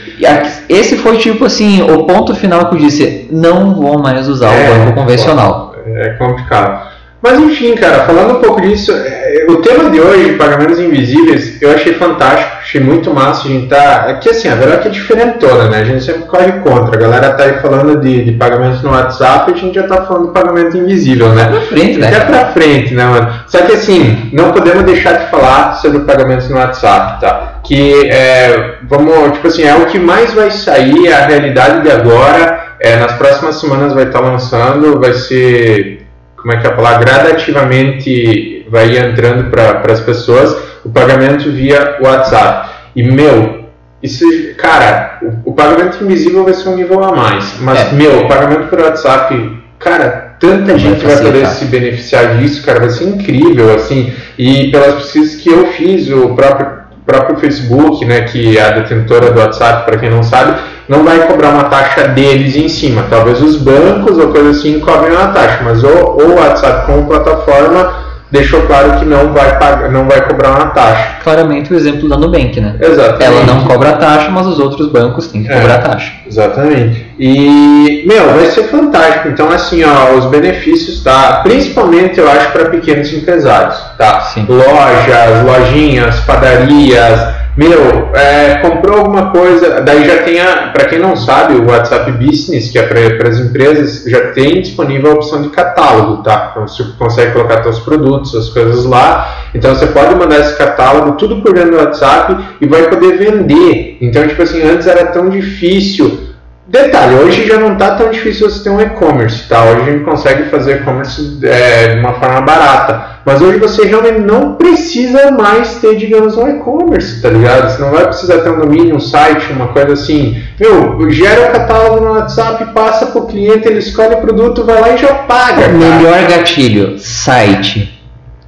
Esse 0.69 0.97
foi 0.97 1.17
tipo 1.17 1.45
assim, 1.45 1.81
o 1.81 2.05
ponto 2.05 2.35
final 2.35 2.69
que 2.69 2.75
eu 2.75 2.79
disse, 2.79 3.27
não 3.31 3.73
vou 3.73 3.99
mais 3.99 4.27
usar 4.27 4.53
é, 4.53 4.69
o 4.69 4.75
banco 4.75 4.93
convencional. 4.93 5.75
É 5.85 6.09
complicado. 6.11 6.91
Mas 7.21 7.39
enfim, 7.39 7.75
cara, 7.75 8.05
falando 8.05 8.37
um 8.37 8.41
pouco 8.41 8.59
disso, 8.61 8.91
é, 8.91 9.45
o 9.47 9.57
tema 9.57 9.91
de 9.91 9.99
hoje, 9.99 10.33
pagamentos 10.33 10.79
invisíveis, 10.79 11.61
eu 11.61 11.71
achei 11.71 11.93
fantástico, 11.93 12.51
achei 12.59 12.81
muito 12.81 13.13
massa. 13.13 13.47
A 13.47 13.51
gente 13.51 13.67
tá. 13.67 14.05
Aqui 14.09 14.29
assim, 14.29 14.49
a 14.49 14.55
verdade 14.55 14.79
é 14.79 14.81
que 14.81 14.87
é 14.87 14.91
diferentona, 14.91 15.69
né? 15.69 15.81
A 15.81 15.83
gente 15.83 16.03
sempre 16.03 16.23
corre 16.23 16.51
contra. 16.63 16.95
A 16.95 16.99
galera 16.99 17.33
tá 17.33 17.43
aí 17.43 17.59
falando 17.59 18.01
de, 18.01 18.25
de 18.25 18.31
pagamentos 18.31 18.81
no 18.81 18.89
WhatsApp 18.89 19.51
e 19.51 19.53
a 19.53 19.57
gente 19.57 19.75
já 19.75 19.83
tá 19.83 20.01
falando 20.03 20.27
de 20.27 20.33
pagamento 20.33 20.75
invisível, 20.75 21.29
né? 21.29 21.45
Pra 21.45 21.61
frente, 21.61 21.99
né? 21.99 22.07
Até 22.07 22.19
pra 22.21 22.45
frente, 22.47 22.93
né, 22.95 23.05
mano? 23.05 23.33
Só 23.45 23.59
que 23.59 23.73
assim, 23.73 24.31
não 24.33 24.51
podemos 24.51 24.83
deixar 24.83 25.13
de 25.13 25.29
falar 25.29 25.75
sobre 25.75 25.99
pagamentos 25.99 26.49
no 26.49 26.55
WhatsApp, 26.55 27.21
tá? 27.21 27.50
Que 27.71 28.09
é, 28.09 28.79
vamos, 28.83 29.31
tipo 29.31 29.47
assim, 29.47 29.63
é 29.63 29.73
o 29.73 29.85
que 29.85 29.97
mais 29.97 30.33
vai 30.33 30.51
sair, 30.51 31.07
é 31.07 31.13
a 31.13 31.25
realidade 31.25 31.83
de 31.83 31.89
agora. 31.89 32.75
É, 32.81 32.97
nas 32.97 33.13
próximas 33.13 33.61
semanas 33.61 33.93
vai 33.93 34.03
estar 34.03 34.19
lançando, 34.19 34.99
vai 34.99 35.13
ser 35.13 36.05
como 36.35 36.51
é 36.51 36.57
que 36.57 36.67
é 36.67 36.69
a 36.69 36.73
palavra, 36.73 37.05
gradativamente 37.05 38.67
vai 38.69 38.97
entrando 38.97 39.49
para 39.49 39.89
as 39.89 40.01
pessoas 40.01 40.53
o 40.83 40.89
pagamento 40.89 41.49
via 41.49 41.97
WhatsApp. 42.01 42.71
E, 42.93 43.03
meu, 43.03 43.63
isso, 44.03 44.25
cara, 44.57 45.19
o, 45.21 45.51
o, 45.51 45.53
pagamento 45.53 46.03
invisível 46.03 46.43
vai 46.43 46.53
ser 46.53 46.67
um 46.67 46.75
nível 46.75 47.01
a 47.01 47.15
mais. 47.15 47.55
Mas, 47.61 47.79
é. 47.79 47.93
meu, 47.93 48.25
o 48.25 48.27
pagamento 48.27 48.67
por 48.67 48.81
WhatsApp, 48.81 49.49
cara, 49.79 50.35
tanta 50.41 50.77
gente 50.77 51.05
vai, 51.05 51.15
vai 51.15 51.23
poder 51.23 51.47
se 51.47 51.63
beneficiar 51.63 52.35
disso, 52.37 52.65
cara, 52.65 52.81
vai 52.81 52.89
ser 52.89 53.05
incrível, 53.05 53.73
assim. 53.73 54.11
E 54.37 54.69
pelas 54.71 54.95
pesquisas 54.95 55.35
que 55.35 55.49
eu 55.49 55.67
fiz, 55.67 56.09
o 56.09 56.35
próprio 56.35 56.80
próprio 57.05 57.37
Facebook, 57.37 58.05
né, 58.05 58.21
que 58.21 58.57
é 58.57 58.61
a 58.65 58.71
detentora 58.71 59.31
do 59.31 59.39
WhatsApp, 59.39 59.85
para 59.85 59.97
quem 59.97 60.09
não 60.09 60.23
sabe, 60.23 60.59
não 60.87 61.03
vai 61.03 61.27
cobrar 61.27 61.49
uma 61.49 61.65
taxa 61.65 62.07
deles 62.09 62.55
em 62.55 62.67
cima. 62.67 63.05
Talvez 63.09 63.41
os 63.41 63.57
bancos 63.57 64.17
ou 64.17 64.27
coisa 64.29 64.49
assim 64.49 64.79
cobrem 64.79 65.15
uma 65.15 65.27
taxa, 65.27 65.59
mas 65.63 65.83
o, 65.83 65.87
o 65.87 66.35
WhatsApp 66.35 66.85
como 66.85 67.07
plataforma 67.07 68.00
deixou 68.31 68.61
claro 68.63 68.99
que 68.99 69.05
não 69.05 69.33
vai 69.33 69.59
pagar, 69.59 69.91
não 69.91 70.07
vai 70.07 70.21
cobrar 70.27 70.51
uma 70.51 70.67
taxa. 70.67 71.17
Claramente 71.23 71.73
o 71.73 71.75
exemplo 71.75 72.07
da 72.07 72.17
Nubank, 72.17 72.59
né? 72.59 72.75
Exatamente. 72.79 73.23
Ela 73.23 73.43
não 73.45 73.65
cobra 73.65 73.93
taxa, 73.93 74.29
mas 74.29 74.47
os 74.47 74.59
outros 74.59 74.87
bancos 74.87 75.27
têm 75.27 75.43
que 75.43 75.51
é, 75.51 75.59
cobrar 75.59 75.77
taxa. 75.79 76.13
Exatamente. 76.25 77.11
E, 77.19 78.03
meu, 78.07 78.33
vai 78.33 78.45
ser 78.45 78.63
fantástico. 78.63 79.27
Então, 79.27 79.49
assim, 79.51 79.83
ó, 79.83 80.17
os 80.17 80.25
benefícios, 80.25 81.03
tá? 81.03 81.41
Principalmente, 81.43 82.19
eu 82.19 82.29
acho, 82.29 82.51
para 82.51 82.69
pequenos 82.69 83.13
empresários, 83.13 83.77
tá? 83.97 84.21
Sim. 84.21 84.45
Lojas, 84.47 85.43
lojinhas, 85.45 86.19
padarias, 86.21 87.40
meu, 87.55 88.11
é, 88.15 88.55
comprou 88.61 88.99
alguma 88.99 89.29
coisa, 89.31 89.81
daí 89.81 90.07
já 90.07 90.23
tem 90.23 90.39
a, 90.39 90.69
para 90.69 90.85
quem 90.85 90.99
não 90.99 91.17
sabe, 91.17 91.55
o 91.55 91.69
WhatsApp 91.69 92.11
Business, 92.13 92.69
que 92.69 92.79
é 92.79 92.83
para 92.83 93.27
as 93.27 93.39
empresas, 93.39 94.05
já 94.05 94.31
tem 94.31 94.61
disponível 94.61 95.11
a 95.11 95.15
opção 95.15 95.41
de 95.41 95.49
catálogo, 95.49 96.23
tá? 96.23 96.49
Então 96.51 96.67
você 96.67 96.83
consegue 96.97 97.33
colocar 97.33 97.61
seus 97.63 97.79
produtos, 97.79 98.31
suas 98.31 98.49
coisas 98.49 98.85
lá. 98.85 99.49
Então 99.53 99.75
você 99.75 99.87
pode 99.87 100.15
mandar 100.15 100.39
esse 100.39 100.57
catálogo 100.57 101.17
tudo 101.17 101.41
por 101.41 101.53
dentro 101.53 101.71
do 101.71 101.77
WhatsApp 101.77 102.41
e 102.61 102.65
vai 102.65 102.83
poder 102.89 103.17
vender. 103.17 103.97
Então, 103.99 104.25
tipo 104.25 104.41
assim, 104.41 104.63
antes 104.63 104.87
era 104.87 105.07
tão 105.07 105.29
difícil 105.29 106.30
Detalhe, 106.71 107.15
hoje 107.15 107.45
já 107.45 107.59
não 107.59 107.73
está 107.73 107.95
tão 107.95 108.09
difícil 108.09 108.49
você 108.49 108.63
ter 108.63 108.69
um 108.69 108.79
e-commerce, 108.79 109.45
tá? 109.49 109.61
Hoje 109.65 109.81
a 109.81 109.91
gente 109.91 110.05
consegue 110.05 110.49
fazer 110.49 110.77
e-commerce 110.77 111.37
é, 111.43 111.95
de 111.95 111.99
uma 111.99 112.13
forma 112.13 112.39
barata. 112.39 113.19
Mas 113.25 113.41
hoje 113.41 113.57
você 113.57 113.85
realmente 113.85 114.19
não 114.19 114.55
precisa 114.55 115.31
mais 115.31 115.75
ter, 115.81 115.97
digamos, 115.97 116.37
um 116.37 116.47
e-commerce, 116.47 117.21
tá 117.21 117.27
ligado? 117.27 117.69
Você 117.69 117.81
não 117.81 117.91
vai 117.91 118.05
precisar 118.05 118.37
ter 118.37 118.51
um 118.51 118.59
domínio, 118.61 118.95
um 118.95 119.01
site, 119.01 119.51
uma 119.51 119.67
coisa 119.67 119.91
assim. 119.91 120.41
Meu, 120.57 121.11
gera 121.11 121.49
o 121.49 121.51
catálogo 121.51 122.05
no 122.05 122.13
WhatsApp, 122.13 122.63
passa 122.73 123.07
pro 123.07 123.27
cliente, 123.27 123.67
ele 123.67 123.79
escolhe 123.79 124.15
o 124.15 124.21
produto, 124.21 124.63
vai 124.63 124.79
lá 124.79 124.93
e 124.93 124.97
já 124.97 125.13
paga. 125.13 125.67
O 125.67 125.73
melhor 125.73 126.25
gatilho, 126.29 126.97
site. 126.97 128.01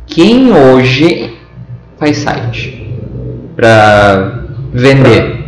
Quem 0.07 0.53
hoje 0.53 1.37
faz 1.99 2.19
site 2.19 2.89
para 3.53 4.45
vender? 4.73 5.43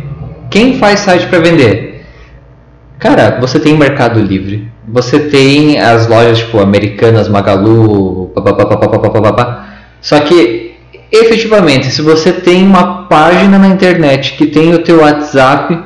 Quem 0.50 0.78
faz 0.78 1.00
site 1.00 1.26
para 1.28 1.38
vender? 1.38 1.85
Cara, 2.98 3.38
você 3.40 3.60
tem 3.60 3.76
Mercado 3.76 4.20
Livre, 4.20 4.70
você 4.88 5.18
tem 5.18 5.78
as 5.78 6.06
lojas 6.06 6.38
tipo 6.38 6.58
Americanas, 6.58 7.28
Magalu, 7.28 8.32
papapá. 8.34 9.66
Só 10.00 10.20
que 10.20 10.74
efetivamente, 11.12 11.86
se 11.86 12.00
você 12.00 12.32
tem 12.32 12.64
uma 12.64 13.04
página 13.04 13.58
na 13.58 13.68
internet 13.68 14.32
que 14.32 14.46
tem 14.46 14.74
o 14.74 14.82
teu 14.82 15.00
WhatsApp, 15.00 15.78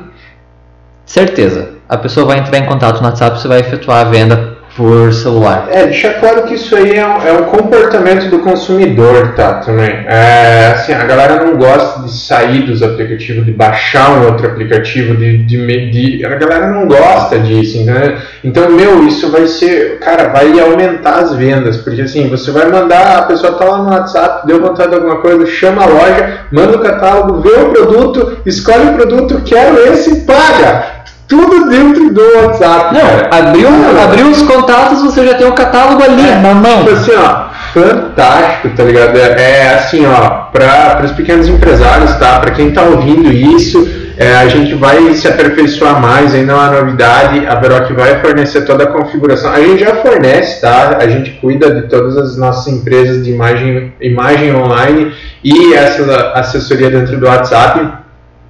certeza, 1.05 1.71
a 1.87 1.97
pessoa 1.97 2.25
vai 2.25 2.39
entrar 2.39 2.57
em 2.57 2.65
contato 2.65 3.01
no 3.01 3.07
WhatsApp, 3.07 3.39
você 3.39 3.47
vai 3.47 3.59
efetuar 3.59 4.05
a 4.05 4.09
venda 4.09 4.57
por 4.75 5.11
celular. 5.13 5.67
É, 5.69 5.85
deixa 5.85 6.13
claro 6.13 6.43
que 6.43 6.55
isso 6.55 6.75
aí 6.75 6.95
é 6.95 7.05
um, 7.05 7.21
é 7.21 7.33
um 7.33 7.43
comportamento 7.45 8.29
do 8.29 8.39
consumidor, 8.39 9.33
tá? 9.35 9.55
Também. 9.55 9.89
É, 10.07 10.71
assim, 10.73 10.93
a 10.93 11.03
galera 11.03 11.43
não 11.43 11.57
gosta 11.57 12.03
de 12.03 12.11
sair 12.11 12.61
dos 12.63 12.81
aplicativos, 12.81 13.45
de 13.45 13.51
baixar 13.51 14.11
um 14.11 14.25
outro 14.27 14.47
aplicativo, 14.47 15.15
de, 15.15 15.39
de, 15.39 15.91
de 15.91 16.25
a 16.25 16.35
galera 16.35 16.67
não 16.67 16.87
gosta 16.87 17.39
disso, 17.39 17.79
entendeu? 17.79 18.17
Então, 18.43 18.69
meu, 18.71 19.05
isso 19.05 19.29
vai 19.29 19.45
ser, 19.47 19.99
cara, 19.99 20.29
vai 20.29 20.57
aumentar 20.59 21.19
as 21.19 21.35
vendas, 21.35 21.77
porque 21.77 22.01
assim, 22.01 22.29
você 22.29 22.51
vai 22.51 22.69
mandar, 22.69 23.19
a 23.19 23.21
pessoa 23.23 23.57
tá 23.57 23.65
lá 23.65 23.77
no 23.79 23.89
WhatsApp, 23.89 24.47
deu 24.47 24.61
vontade 24.61 24.89
de 24.89 24.95
alguma 24.95 25.17
coisa, 25.17 25.45
chama 25.47 25.83
a 25.83 25.87
loja, 25.87 26.39
manda 26.51 26.77
o 26.77 26.81
catálogo, 26.81 27.41
vê 27.41 27.49
o 27.49 27.69
produto, 27.71 28.37
escolhe 28.45 28.89
o 28.89 28.93
produto, 28.93 29.41
quero 29.45 29.77
esse, 29.91 30.21
paga 30.21 31.00
tudo 31.31 31.69
dentro 31.69 32.13
do 32.13 32.21
WhatsApp. 32.35 32.93
Não, 32.93 33.39
abriu, 33.39 33.69
ah, 33.69 34.03
abriu 34.03 34.27
os 34.27 34.41
contatos, 34.41 35.01
você 35.01 35.25
já 35.25 35.35
tem 35.35 35.47
o 35.47 35.53
catálogo 35.53 36.03
ali 36.03 36.27
é, 36.27 36.35
na 36.35 36.53
mão. 36.53 36.79
Tipo 36.79 36.91
assim, 36.91 37.11
ó, 37.15 37.45
fantástico, 37.73 38.69
tá 38.75 38.83
ligado? 38.83 39.17
É, 39.17 39.61
é 39.61 39.73
assim, 39.75 40.05
ó, 40.05 40.51
para 40.51 41.05
os 41.05 41.11
pequenos 41.13 41.47
empresários, 41.47 42.13
tá? 42.17 42.37
Para 42.39 42.51
quem 42.51 42.71
tá 42.71 42.81
ouvindo 42.81 43.31
isso, 43.31 43.89
é, 44.17 44.35
a 44.35 44.47
gente 44.49 44.73
vai 44.73 45.13
se 45.13 45.25
aperfeiçoar 45.25 46.01
mais, 46.01 46.35
ainda 46.35 46.51
é 46.51 46.55
uma 46.55 46.81
novidade. 46.81 47.47
A 47.47 47.55
Veroc 47.55 47.89
vai 47.93 48.19
fornecer 48.19 48.65
toda 48.65 48.83
a 48.83 48.87
configuração. 48.87 49.53
A 49.53 49.61
gente 49.61 49.85
já 49.85 49.95
fornece, 49.95 50.59
tá? 50.59 50.97
A 50.99 51.07
gente 51.07 51.31
cuida 51.39 51.73
de 51.73 51.87
todas 51.87 52.17
as 52.17 52.35
nossas 52.35 52.67
empresas 52.67 53.23
de 53.23 53.31
imagem, 53.31 53.93
imagem 54.01 54.53
online 54.53 55.13
e 55.41 55.73
essa 55.73 56.33
assessoria 56.35 56.89
dentro 56.89 57.17
do 57.17 57.25
WhatsApp 57.25 58.00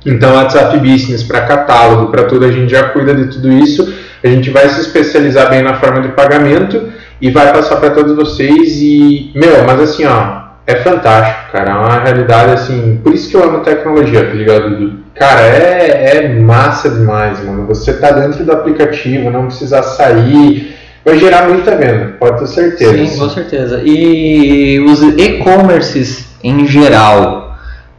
então, 0.05 0.33
WhatsApp 0.33 0.77
Business 0.79 1.23
para 1.23 1.41
catálogo, 1.41 2.11
para 2.11 2.23
tudo, 2.23 2.45
a 2.45 2.51
gente 2.51 2.71
já 2.71 2.89
cuida 2.89 3.13
de 3.13 3.25
tudo 3.25 3.51
isso. 3.51 3.93
A 4.23 4.27
gente 4.27 4.49
vai 4.49 4.67
se 4.69 4.81
especializar 4.81 5.49
bem 5.49 5.61
na 5.61 5.75
forma 5.75 6.01
de 6.01 6.09
pagamento 6.09 6.89
e 7.19 7.29
vai 7.29 7.51
passar 7.51 7.77
para 7.77 7.91
todos 7.91 8.15
vocês. 8.15 8.81
E, 8.81 9.31
meu, 9.35 9.63
mas 9.65 9.79
assim, 9.79 10.05
ó, 10.05 10.41
é 10.65 10.77
fantástico, 10.77 11.51
cara. 11.51 11.71
É 11.71 11.73
uma 11.73 11.99
realidade 12.03 12.51
assim. 12.51 12.99
Por 13.03 13.13
isso 13.13 13.29
que 13.29 13.35
eu 13.35 13.43
amo 13.43 13.59
tecnologia, 13.59 14.25
tá 14.25 14.33
ligado, 14.33 15.01
Cara, 15.13 15.41
é, 15.41 16.17
é 16.17 16.39
massa 16.39 16.89
demais, 16.89 17.43
mano. 17.43 17.67
Você 17.67 17.93
tá 17.93 18.11
dentro 18.11 18.43
do 18.43 18.51
aplicativo, 18.51 19.29
não 19.29 19.47
precisa 19.47 19.83
sair. 19.83 20.75
Vai 21.03 21.17
gerar 21.17 21.47
muita 21.47 21.75
venda, 21.75 22.15
pode 22.19 22.39
ter 22.39 22.47
certeza. 22.47 23.05
Sim, 23.05 23.19
com 23.19 23.29
certeza. 23.29 23.81
E 23.83 24.79
os 24.79 25.01
e-commerces 25.17 26.27
em 26.43 26.65
geral, 26.65 27.50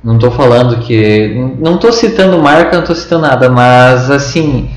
não 0.02 0.16
estou 0.16 0.30
falando 0.30 0.78
que. 0.78 1.54
Não 1.59 1.76
estou 1.76 1.92
citando 1.92 2.38
marca, 2.38 2.73
não 2.73 2.80
estou 2.80 2.97
citando 2.97 3.23
nada, 3.23 3.49
mas 3.49 4.11
assim. 4.11 4.68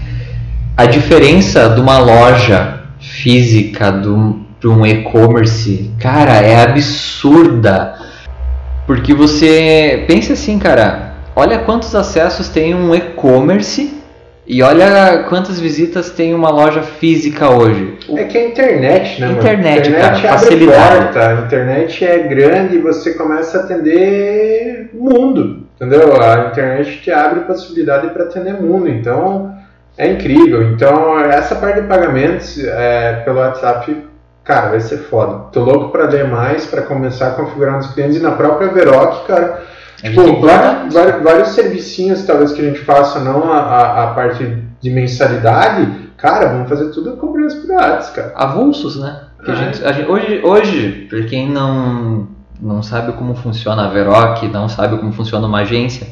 A 0.77 0.85
diferença 0.85 1.69
de 1.69 1.79
uma 1.79 1.97
loja 1.97 2.81
física 2.99 3.93
para 4.59 4.69
um 4.69 4.85
e-commerce, 4.85 5.89
cara, 5.99 6.33
é 6.33 6.61
absurda. 6.61 7.95
Porque 8.85 9.13
você. 9.13 10.03
Pensa 10.07 10.33
assim, 10.33 10.59
cara. 10.59 11.15
Olha 11.35 11.59
quantos 11.59 11.93
acessos 11.93 12.47
tem 12.47 12.73
um 12.73 12.93
e-commerce 12.95 13.94
e 14.47 14.61
olha 14.61 15.25
quantas 15.27 15.59
visitas 15.59 16.11
tem 16.11 16.33
uma 16.33 16.51
loja 16.51 16.83
física 16.83 17.49
hoje. 17.49 17.97
É 18.15 18.25
que 18.25 18.37
a 18.37 18.47
internet, 18.47 19.19
né? 19.19 19.31
Internet, 19.31 19.89
mano? 19.89 19.97
internet 19.97 20.21
cara, 20.21 20.37
facilidade. 20.37 21.03
Porta, 21.03 21.27
a 21.27 21.33
internet 21.33 22.05
é 22.05 22.19
grande 22.19 22.75
e 22.75 22.81
você 22.81 23.13
começa 23.15 23.57
a 23.57 23.61
atender 23.63 24.91
mundo, 24.93 25.65
entendeu? 25.75 26.21
A 26.21 26.49
internet 26.51 27.01
te 27.01 27.11
abre 27.11 27.41
possibilidade 27.41 28.09
para 28.09 28.25
atender 28.25 28.53
mundo, 28.53 28.87
então 28.87 29.55
é 29.97 30.11
incrível. 30.11 30.61
Então 30.71 31.19
essa 31.19 31.55
parte 31.55 31.81
de 31.81 31.87
pagamentos 31.87 32.63
é, 32.63 33.21
pelo 33.25 33.39
WhatsApp, 33.39 33.97
cara, 34.43 34.69
vai 34.69 34.79
ser 34.79 34.97
foda. 34.97 35.45
Tô 35.51 35.63
louco 35.63 35.89
para 35.89 36.07
ler 36.07 36.27
mais, 36.27 36.67
para 36.67 36.83
começar 36.83 37.29
a 37.29 37.31
configurar 37.31 37.77
nos 37.77 37.87
clientes 37.87 38.17
e 38.17 38.21
na 38.21 38.31
própria 38.31 38.67
Veroc, 38.67 39.25
cara 39.25 39.75
Tipo, 39.97 40.41
vários, 40.41 40.93
vários, 40.93 41.23
vários 41.23 41.47
servicinhos 41.49 42.23
talvez 42.23 42.51
que 42.51 42.61
a 42.61 42.65
gente 42.65 42.79
faça, 42.79 43.19
não 43.19 43.51
a, 43.51 43.57
a, 43.57 44.03
a 44.03 44.07
parte 44.13 44.57
de 44.81 44.89
mensalidade, 44.89 45.87
cara, 46.17 46.49
vamos 46.49 46.69
fazer 46.69 46.91
tudo 46.91 47.17
com 47.17 47.31
preços 47.31 47.61
piratas, 47.61 48.09
cara. 48.09 48.33
Avulsos, 48.35 48.99
né? 48.99 49.21
Ah, 49.39 49.51
a 49.51 49.55
gente, 49.55 49.83
a 49.83 49.91
gente, 49.91 50.09
hoje, 50.09 50.41
hoje, 50.43 51.07
para 51.09 51.23
quem 51.23 51.49
não, 51.49 52.27
não 52.61 52.83
sabe 52.83 53.13
como 53.13 53.35
funciona 53.35 53.85
a 53.85 53.89
Veroc, 53.89 54.43
não 54.43 54.67
sabe 54.67 54.97
como 54.97 55.11
funciona 55.11 55.47
uma 55.47 55.61
agência, 55.61 56.07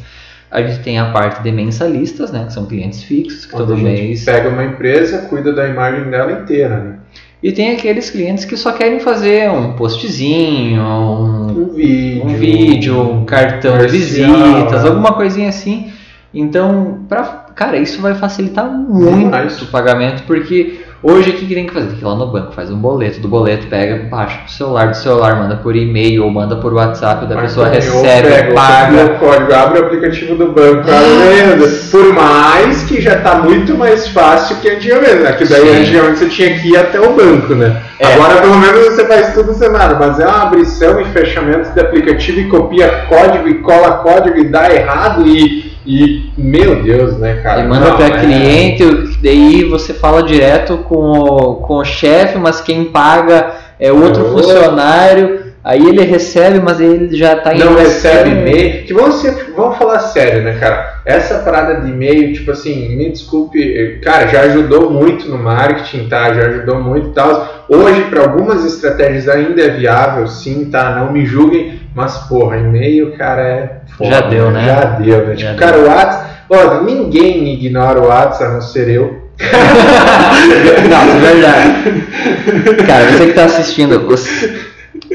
a 0.50 0.62
gente 0.62 0.84
tem 0.84 1.00
a 1.00 1.12
parte 1.12 1.42
de 1.42 1.52
mensalistas, 1.52 2.32
né? 2.32 2.46
Que 2.46 2.54
são 2.54 2.66
clientes 2.66 3.04
fixos, 3.04 3.46
que 3.46 3.56
todo 3.56 3.74
a 3.74 3.78
mês. 3.78 4.24
pega 4.24 4.50
uma 4.50 4.64
empresa, 4.64 5.24
cuida 5.24 5.52
da 5.52 5.68
imagem 5.68 6.10
dela 6.10 6.32
inteira, 6.32 6.78
né? 6.78 7.00
E 7.44 7.52
tem 7.52 7.72
aqueles 7.72 8.10
clientes 8.10 8.46
que 8.46 8.56
só 8.56 8.72
querem 8.72 9.02
fazer 9.02 9.52
um 9.52 9.74
postzinho, 9.74 10.82
um, 10.82 11.64
Um 11.64 11.74
vídeo. 11.74 12.24
um 12.24 12.36
vídeo, 12.38 13.02
um 13.02 13.26
cartão 13.26 13.78
de 13.80 13.88
visitas, 13.88 14.84
né? 14.84 14.90
alguma 14.90 15.12
coisinha 15.12 15.50
assim. 15.50 15.92
Então, 16.34 17.00
pra, 17.10 17.24
cara, 17.54 17.78
isso 17.78 18.02
vai 18.02 18.16
facilitar 18.16 18.66
muito 18.66 19.64
o 19.64 19.68
pagamento, 19.68 20.24
porque 20.24 20.80
hoje 21.04 21.32
o 21.32 21.34
que, 21.34 21.46
que 21.46 21.54
tem 21.54 21.68
que 21.68 21.74
fazer? 21.74 21.88
Tem 21.88 21.98
que 21.98 22.02
ir 22.04 22.08
lá 22.08 22.16
no 22.16 22.28
banco, 22.28 22.54
faz 22.54 22.72
um 22.72 22.78
boleto, 22.78 23.20
do 23.20 23.28
boleto 23.28 23.68
pega, 23.68 24.08
baixa 24.10 24.38
pro 24.40 24.52
celular, 24.52 24.88
do 24.88 24.96
celular 24.96 25.36
manda 25.36 25.58
por 25.58 25.76
e-mail 25.76 26.24
ou 26.24 26.32
manda 26.32 26.56
por 26.56 26.74
WhatsApp, 26.74 27.26
da 27.26 27.36
Mas 27.36 27.52
pessoa 27.52 27.68
recebe, 27.68 28.28
pega, 28.30 28.54
paga. 28.54 29.06
o 29.06 29.20
código, 29.20 29.54
abre 29.54 29.80
o 29.80 29.86
aplicativo 29.86 30.36
do 30.36 30.52
banco, 30.52 30.84
vendo? 30.86 31.92
Por 31.92 32.14
mais 32.14 32.84
que 32.84 33.02
já 33.02 33.20
tá 33.20 33.36
muito 33.40 33.78
mais 33.78 34.08
fácil 34.08 34.56
que 34.58 34.70
antigamente, 34.70 35.16
né? 35.16 35.34
Que 35.34 35.46
daí 35.46 35.62
Sim. 35.62 35.82
antigamente 35.82 36.20
você 36.20 36.30
tinha 36.30 36.60
que 36.60 36.70
ir 36.70 36.78
até 36.78 37.00
o 37.00 37.14
banco, 37.14 37.54
né? 37.54 37.82
É. 38.00 38.14
Agora 38.14 38.42
pelo 38.42 38.58
menos 38.58 38.86
você 38.86 39.06
faz 39.06 39.34
tudo 39.34 39.54
cenário, 39.54 39.98
mas 40.00 40.20
é 40.20 40.26
uma 40.26 40.44
abrição 40.44 41.00
e 41.00 41.06
fechamento 41.06 41.72
de 41.72 41.80
aplicativo 41.80 42.40
e 42.40 42.48
copia 42.50 43.06
código 43.10 43.48
e 43.48 43.56
cola 43.56 43.98
código 43.98 44.38
e 44.38 44.46
dá 44.46 44.74
errado 44.74 45.26
e, 45.28 45.72
e 45.86 46.32
meu 46.38 46.82
Deus, 46.82 47.18
né, 47.18 47.40
cara? 47.44 47.62
E 47.62 47.68
manda 47.68 47.90
Não, 47.90 47.98
para 47.98 48.08
é- 48.08 48.20
cliente, 48.20 48.84
daí 49.24 49.64
você 49.70 49.94
fala 49.94 50.22
direto 50.24 50.78
com 50.80 50.96
o, 51.12 51.56
com 51.56 51.76
o 51.78 51.86
chefe, 51.86 52.38
mas 52.38 52.62
quem 52.62 52.86
paga 52.86 53.52
é 53.80 53.92
outro 53.92 54.28
É 54.28 54.30
funcionário, 54.30 55.42
aí 55.64 55.80
ele 55.88 56.04
recebe, 56.04 56.60
mas 56.60 56.80
ele 56.80 57.16
já 57.16 57.36
tá 57.38 57.54
em 57.54 57.60
não 57.60 57.76
recebe 57.76 58.30
e-mail. 58.32 58.84
Que 58.86 58.94
vamos, 58.94 59.16
ser, 59.16 59.54
vamos 59.56 59.78
falar 59.78 60.00
sério, 60.00 60.44
né, 60.44 60.58
cara? 60.60 61.02
Essa 61.06 61.40
parada 61.40 61.82
de 61.82 61.90
e-mail, 61.90 62.34
tipo 62.34 62.52
assim, 62.52 62.96
me 62.96 63.10
desculpe, 63.12 64.00
cara, 64.04 64.28
já 64.28 64.42
ajudou 64.42 64.90
muito 64.92 65.28
no 65.30 65.38
marketing, 65.38 66.08
tá? 66.08 66.34
Já 66.34 66.48
ajudou 66.48 66.80
muito 66.82 67.10
e 67.10 67.14
tal. 67.14 67.66
Hoje, 67.70 68.02
para 68.04 68.22
algumas 68.22 68.66
estratégias 68.66 69.28
ainda 69.30 69.62
é 69.62 69.70
viável, 69.70 70.28
sim, 70.28 70.70
tá? 70.70 70.96
Não 70.98 71.12
me 71.12 71.26
julguem, 71.26 71.80
mas 71.96 72.18
porra, 72.28 72.58
e-mail, 72.58 73.14
cara, 73.18 73.42
é 73.42 73.82
foda, 73.98 74.10
Já 74.12 74.22
deu, 74.22 74.52
né? 74.52 74.66
Já 74.66 74.84
deu, 74.86 75.28
né? 75.28 75.36
Já 75.36 75.48
Tipo, 75.48 75.50
deu. 75.50 75.68
cara, 75.68 75.78
o 75.80 75.88
WhatsApp, 75.88 76.33
ó, 76.50 76.82
ninguém 76.84 77.54
ignora 77.54 78.00
o 78.00 78.08
WhatsApp, 78.08 78.44
a 78.46 78.54
não 78.54 78.62
ser 78.62 78.90
eu. 78.90 79.24
Não, 80.90 81.02
é 81.02 81.20
verdade. 81.20 82.86
Cara, 82.86 83.12
você 83.12 83.26
que 83.28 83.34
tá 83.34 83.46
assistindo, 83.46 84.00
você- 84.08 84.54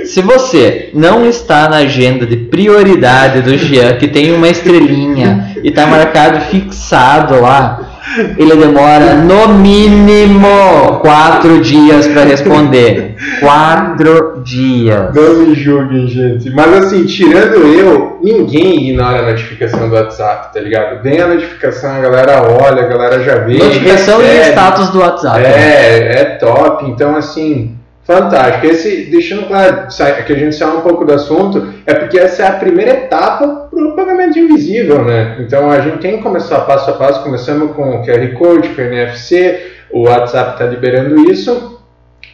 se 0.04 0.20
você 0.22 0.90
não 0.94 1.24
está 1.26 1.68
na 1.68 1.76
agenda 1.78 2.26
de 2.26 2.36
prioridade 2.36 3.42
do 3.42 3.56
Jean, 3.56 3.94
que 3.96 4.08
tem 4.08 4.32
uma 4.34 4.48
estrelinha 4.48 5.54
e 5.62 5.70
tá 5.70 5.86
marcado 5.86 6.40
fixado 6.46 7.40
lá, 7.40 7.87
ele 8.36 8.56
demora 8.56 9.14
no 9.14 9.48
mínimo 9.54 10.98
quatro 11.00 11.60
dias 11.60 12.06
para 12.08 12.24
responder. 12.24 13.16
Quatro 13.40 14.42
dias. 14.44 15.14
Não 15.14 15.34
me 15.34 15.54
julguem, 15.54 16.06
gente. 16.08 16.50
Mas 16.50 16.72
assim, 16.74 17.04
tirando 17.06 17.56
eu, 17.66 18.18
ninguém 18.22 18.88
ignora 18.88 19.20
a 19.20 19.30
notificação 19.30 19.88
do 19.88 19.94
WhatsApp, 19.94 20.52
tá 20.52 20.60
ligado? 20.60 21.02
Vem 21.02 21.20
a 21.20 21.28
notificação, 21.28 21.96
a 21.96 22.00
galera 22.00 22.42
olha, 22.42 22.82
a 22.82 22.86
galera 22.86 23.22
já 23.22 23.36
vê. 23.36 23.58
Notificação 23.58 24.20
e 24.22 24.50
status 24.50 24.90
do 24.90 25.00
WhatsApp. 25.00 25.40
né? 25.40 25.48
É, 25.48 26.20
é 26.20 26.24
top. 26.36 26.84
Então, 26.86 27.16
assim, 27.16 27.77
fantástico. 28.08 28.66
Esse, 28.66 29.04
deixando 29.10 29.46
claro 29.46 29.90
sai- 29.90 30.24
que 30.24 30.32
a 30.32 30.36
gente 30.36 30.56
saiu 30.56 30.78
um 30.78 30.80
pouco 30.80 31.04
do 31.04 31.12
assunto, 31.12 31.68
é 31.86 31.92
porque 31.94 32.18
essa 32.18 32.42
é 32.42 32.48
a 32.48 32.52
primeira 32.52 32.90
etapa 32.92 33.68
para 33.70 33.84
o 33.84 33.94
pagamento 33.94 34.38
invisível, 34.38 35.04
né? 35.04 35.36
Então, 35.40 35.70
a 35.70 35.78
gente 35.80 35.98
tem 35.98 36.16
que 36.16 36.22
começar 36.22 36.60
passo 36.62 36.90
a 36.90 36.94
passo. 36.94 37.22
Começamos 37.22 37.72
com 37.76 37.82
o 37.96 38.02
QR 38.04 38.26
Code, 38.38 38.70
com 38.70 38.80
o 38.80 38.84
NFC, 38.84 39.60
o 39.92 40.08
WhatsApp 40.08 40.52
está 40.52 40.64
liberando 40.64 41.30
isso. 41.30 41.78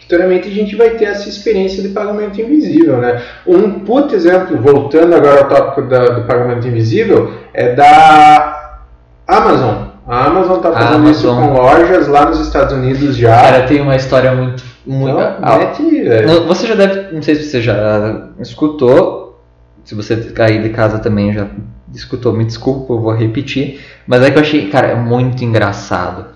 Futuramente 0.03 0.49
a 0.49 0.53
gente 0.53 0.77
vai 0.77 0.91
ter 0.91 1.07
essa 1.07 1.29
experiência 1.29 1.83
de 1.83 1.89
pagamento 1.89 2.41
invisível, 2.41 2.99
né? 2.99 3.21
Um 3.47 3.81
puto 3.81 4.15
exemplo, 4.15 4.57
voltando 4.59 5.15
agora 5.15 5.41
ao 5.41 5.49
tópico 5.49 5.83
da- 5.89 6.07
do 6.11 6.23
pagamento 6.25 6.69
invisível, 6.69 7.33
é 7.53 7.75
da 7.75 8.81
Amazon. 9.27 9.74
Amazon 10.45 10.57
está 10.57 10.73
fazendo 10.73 11.11
isso 11.11 11.29
Amazon. 11.29 11.49
com 11.49 11.61
lojas 11.61 12.09
lá 12.09 12.27
nos 12.27 12.41
Estados 12.41 12.75
Unidos 12.75 13.17
já. 13.17 13.35
Cara, 13.35 13.63
tem 13.63 13.81
uma 13.81 13.97
história 13.97 14.35
muito. 14.35 14.63
muito 14.87 15.19
ah, 15.19 15.59
mete. 15.59 15.83
Não, 16.27 16.47
Você 16.47 16.67
já 16.67 16.75
deve, 16.75 17.15
não 17.15 17.23
sei 17.23 17.35
se 17.35 17.45
você 17.45 17.61
já 17.63 18.29
escutou, 18.41 19.41
se 19.85 19.95
você 19.95 20.17
cair 20.17 20.63
de 20.63 20.71
casa 20.71 20.99
também 20.99 21.33
já 21.33 21.47
escutou, 21.93 22.33
me 22.33 22.45
desculpa, 22.45 22.93
eu 22.93 23.01
vou 23.01 23.13
repetir, 23.13 23.81
mas 24.07 24.23
é 24.23 24.31
que 24.31 24.37
eu 24.37 24.43
achei, 24.43 24.69
cara, 24.69 24.89
é 24.89 24.95
muito 24.95 25.45
engraçado. 25.45 26.27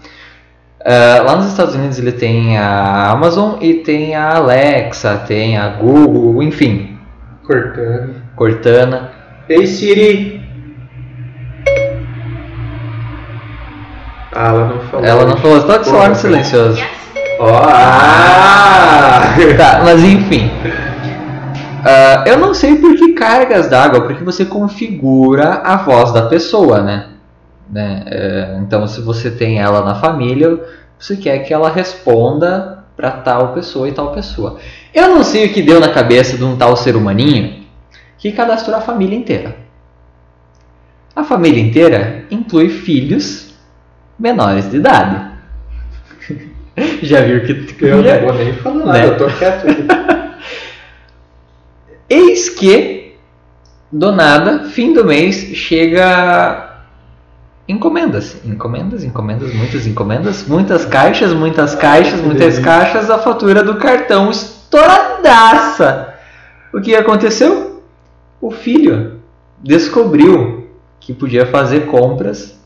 Ah, 0.84 1.22
lá 1.24 1.36
nos 1.36 1.46
Estados 1.46 1.74
Unidos 1.74 1.98
ele 1.98 2.12
tem 2.12 2.56
a 2.56 3.10
Amazon 3.10 3.56
e 3.60 3.74
tem 3.74 4.14
a 4.14 4.36
Alexa, 4.36 5.16
tem 5.26 5.56
a 5.56 5.68
Google, 5.68 6.42
enfim, 6.42 6.98
Cortando. 7.48 8.14
Cortana. 8.36 9.10
Ei, 9.48 9.66
Siri. 9.66 10.37
Ah, 14.40 14.50
ela 14.50 14.66
não 14.66 14.80
falou. 14.82 15.04
Ela 15.04 15.26
não 15.26 15.36
falou, 15.36 15.62
tá 15.64 15.74
com 15.74 15.80
o 15.80 15.84
celular 15.84 16.14
silencioso. 16.14 16.80
Ó, 17.40 17.48
ah! 17.48 19.34
Tá, 19.56 19.80
mas 19.84 20.04
enfim. 20.04 20.48
Ah, 21.84 22.22
eu 22.24 22.38
não 22.38 22.54
sei 22.54 22.76
por 22.76 22.94
que 22.94 23.14
cargas 23.14 23.68
d'água, 23.68 24.02
porque 24.02 24.22
você 24.22 24.44
configura 24.44 25.60
a 25.64 25.78
voz 25.78 26.12
da 26.12 26.22
pessoa, 26.22 26.82
né? 26.82 27.08
Né? 27.68 28.04
É, 28.06 28.58
então, 28.60 28.86
se 28.86 29.00
você 29.00 29.28
tem 29.28 29.58
ela 29.58 29.84
na 29.84 29.96
família, 29.96 30.60
você 30.96 31.16
quer 31.16 31.40
que 31.40 31.52
ela 31.52 31.68
responda 31.68 32.84
para 32.96 33.10
tal 33.10 33.48
pessoa 33.54 33.88
e 33.88 33.92
tal 33.92 34.12
pessoa. 34.12 34.58
Eu 34.94 35.08
não 35.08 35.24
sei 35.24 35.46
o 35.46 35.52
que 35.52 35.62
deu 35.62 35.80
na 35.80 35.88
cabeça 35.88 36.36
de 36.36 36.44
um 36.44 36.56
tal 36.56 36.76
ser 36.76 36.94
humaninho 36.94 37.64
que 38.16 38.30
cadastrou 38.30 38.76
a 38.76 38.80
família 38.80 39.18
inteira. 39.18 39.56
A 41.14 41.24
família 41.24 41.60
inteira 41.60 42.24
inclui 42.30 42.68
filhos 42.68 43.47
menores 44.18 44.70
de 44.70 44.76
idade. 44.78 45.28
Já 47.02 47.20
viu 47.22 47.40
que 47.44 47.84
Eu 47.84 48.02
não 48.02 48.20
vou 48.28 48.34
nem 48.34 48.52
falar 48.54 48.84
nada, 48.84 48.92
Né? 48.98 49.06
eu 49.06 49.16
tô 49.18 49.26
quieto. 49.30 49.66
Eis 52.08 52.48
que, 52.48 53.16
do 53.92 54.12
nada, 54.12 54.64
fim 54.70 54.92
do 54.94 55.04
mês, 55.04 55.34
chega 55.54 56.80
encomendas. 57.66 58.36
Encomendas, 58.44 59.04
encomendas, 59.04 59.52
muitas 59.52 59.86
encomendas, 59.86 60.46
muitas 60.46 60.84
caixas, 60.86 61.34
muitas 61.34 61.74
caixas, 61.74 62.20
muitas 62.20 62.54
delícia. 62.54 62.62
caixas, 62.62 63.10
a 63.10 63.18
fatura 63.18 63.62
do 63.62 63.76
cartão 63.76 64.30
estouradaça. 64.30 66.14
O 66.72 66.80
que 66.80 66.94
aconteceu? 66.94 67.82
O 68.40 68.50
filho 68.50 69.20
descobriu 69.62 70.68
que 71.00 71.12
podia 71.12 71.44
fazer 71.46 71.86
compras 71.86 72.57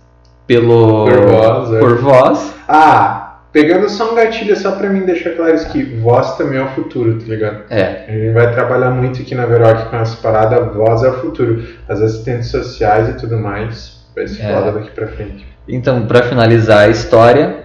pelo 0.46 1.04
Por 1.06 1.26
voz, 1.26 1.72
é. 1.72 1.78
por 1.78 1.96
voz. 1.98 2.54
Ah, 2.68 3.38
pegando 3.52 3.88
só 3.88 4.12
um 4.12 4.14
gatilho, 4.14 4.56
só 4.56 4.72
pra 4.72 4.88
mim 4.88 5.00
deixar 5.00 5.30
claro 5.30 5.54
isso 5.54 5.70
que 5.70 5.82
voz 5.82 6.36
também 6.36 6.58
é 6.58 6.62
o 6.62 6.68
futuro, 6.68 7.18
tá 7.18 7.24
ligado? 7.26 7.58
É, 7.70 8.04
A 8.08 8.12
gente 8.12 8.32
vai 8.32 8.52
trabalhar 8.52 8.90
muito 8.90 9.20
aqui 9.20 9.34
na 9.34 9.46
Veroc 9.46 9.90
com 9.90 9.96
essa 9.96 10.16
parada, 10.16 10.60
voz 10.64 11.02
é 11.02 11.08
o 11.10 11.14
futuro. 11.20 11.62
As 11.88 12.00
assistentes 12.00 12.50
sociais 12.50 13.08
e 13.08 13.12
tudo 13.14 13.36
mais, 13.38 14.04
vai 14.14 14.26
ser 14.26 14.42
É. 14.42 14.54
foda 14.54 14.72
daqui 14.72 14.90
pra 14.90 15.06
frente. 15.08 15.46
Então, 15.68 16.06
para 16.06 16.22
finalizar 16.24 16.80
a 16.80 16.88
história, 16.88 17.62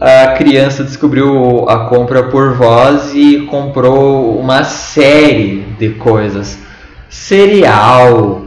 a 0.00 0.28
criança 0.34 0.84
descobriu 0.84 1.68
a 1.68 1.88
compra 1.88 2.22
por 2.24 2.54
voz 2.54 3.12
e 3.14 3.40
comprou 3.50 4.38
uma 4.38 4.62
série 4.64 5.62
de 5.78 5.90
coisas: 5.90 6.58
cereal, 7.08 8.42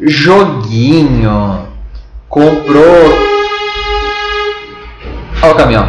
joguinho, 0.00 1.66
comprou. 2.28 3.26
Olha 5.42 5.52
o 5.52 5.56
caminhão. 5.56 5.88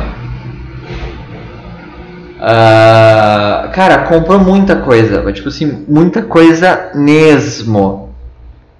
Ah, 2.39 3.69
cara, 3.73 3.99
comprou 3.99 4.39
muita 4.39 4.75
coisa, 4.75 5.21
mas, 5.23 5.33
tipo 5.35 5.49
assim, 5.49 5.85
muita 5.87 6.21
coisa 6.21 6.91
mesmo. 6.93 8.13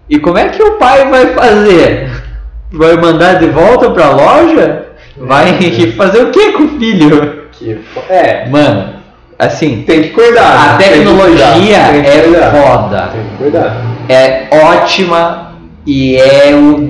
E 0.10 0.20
como 0.20 0.38
é 0.38 0.50
que 0.50 0.62
o 0.62 0.74
pai 0.74 1.10
vai 1.10 1.28
fazer? 1.34 2.10
Vai 2.72 2.96
mandar 2.98 3.40
de 3.40 3.48
volta 3.48 3.90
pra 3.90 4.10
loja? 4.12 4.86
Vai 5.18 5.54
fazer 5.98 6.24
o 6.24 6.32
que 6.32 6.52
com 6.52 6.64
o 6.64 6.80
filho? 6.80 7.48
Que 7.52 7.80
É, 8.10 8.48
Mano, 8.48 8.94
assim, 9.40 9.84
tem 9.88 10.04
que 10.04 10.10
cuidar. 10.10 10.76
a 10.76 10.78
tecnologia 10.78 11.48
cuidar, 11.54 11.96
é 11.96 12.22
cuidar. 12.22 12.52
foda. 12.52 13.10
Tem 13.12 13.24
que 13.24 13.38
cuidar. 13.38 13.78
É 14.08 14.48
ótima 14.52 15.54
e 15.86 16.16
é 16.16 16.54
o 16.54 16.90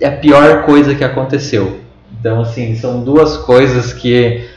é 0.00 0.06
a 0.08 0.12
pior 0.12 0.62
coisa 0.62 0.94
que 0.94 1.04
aconteceu. 1.04 1.80
Então, 2.20 2.40
assim, 2.40 2.74
são 2.74 3.00
duas 3.00 3.36
coisas 3.36 3.92
que 3.92 4.48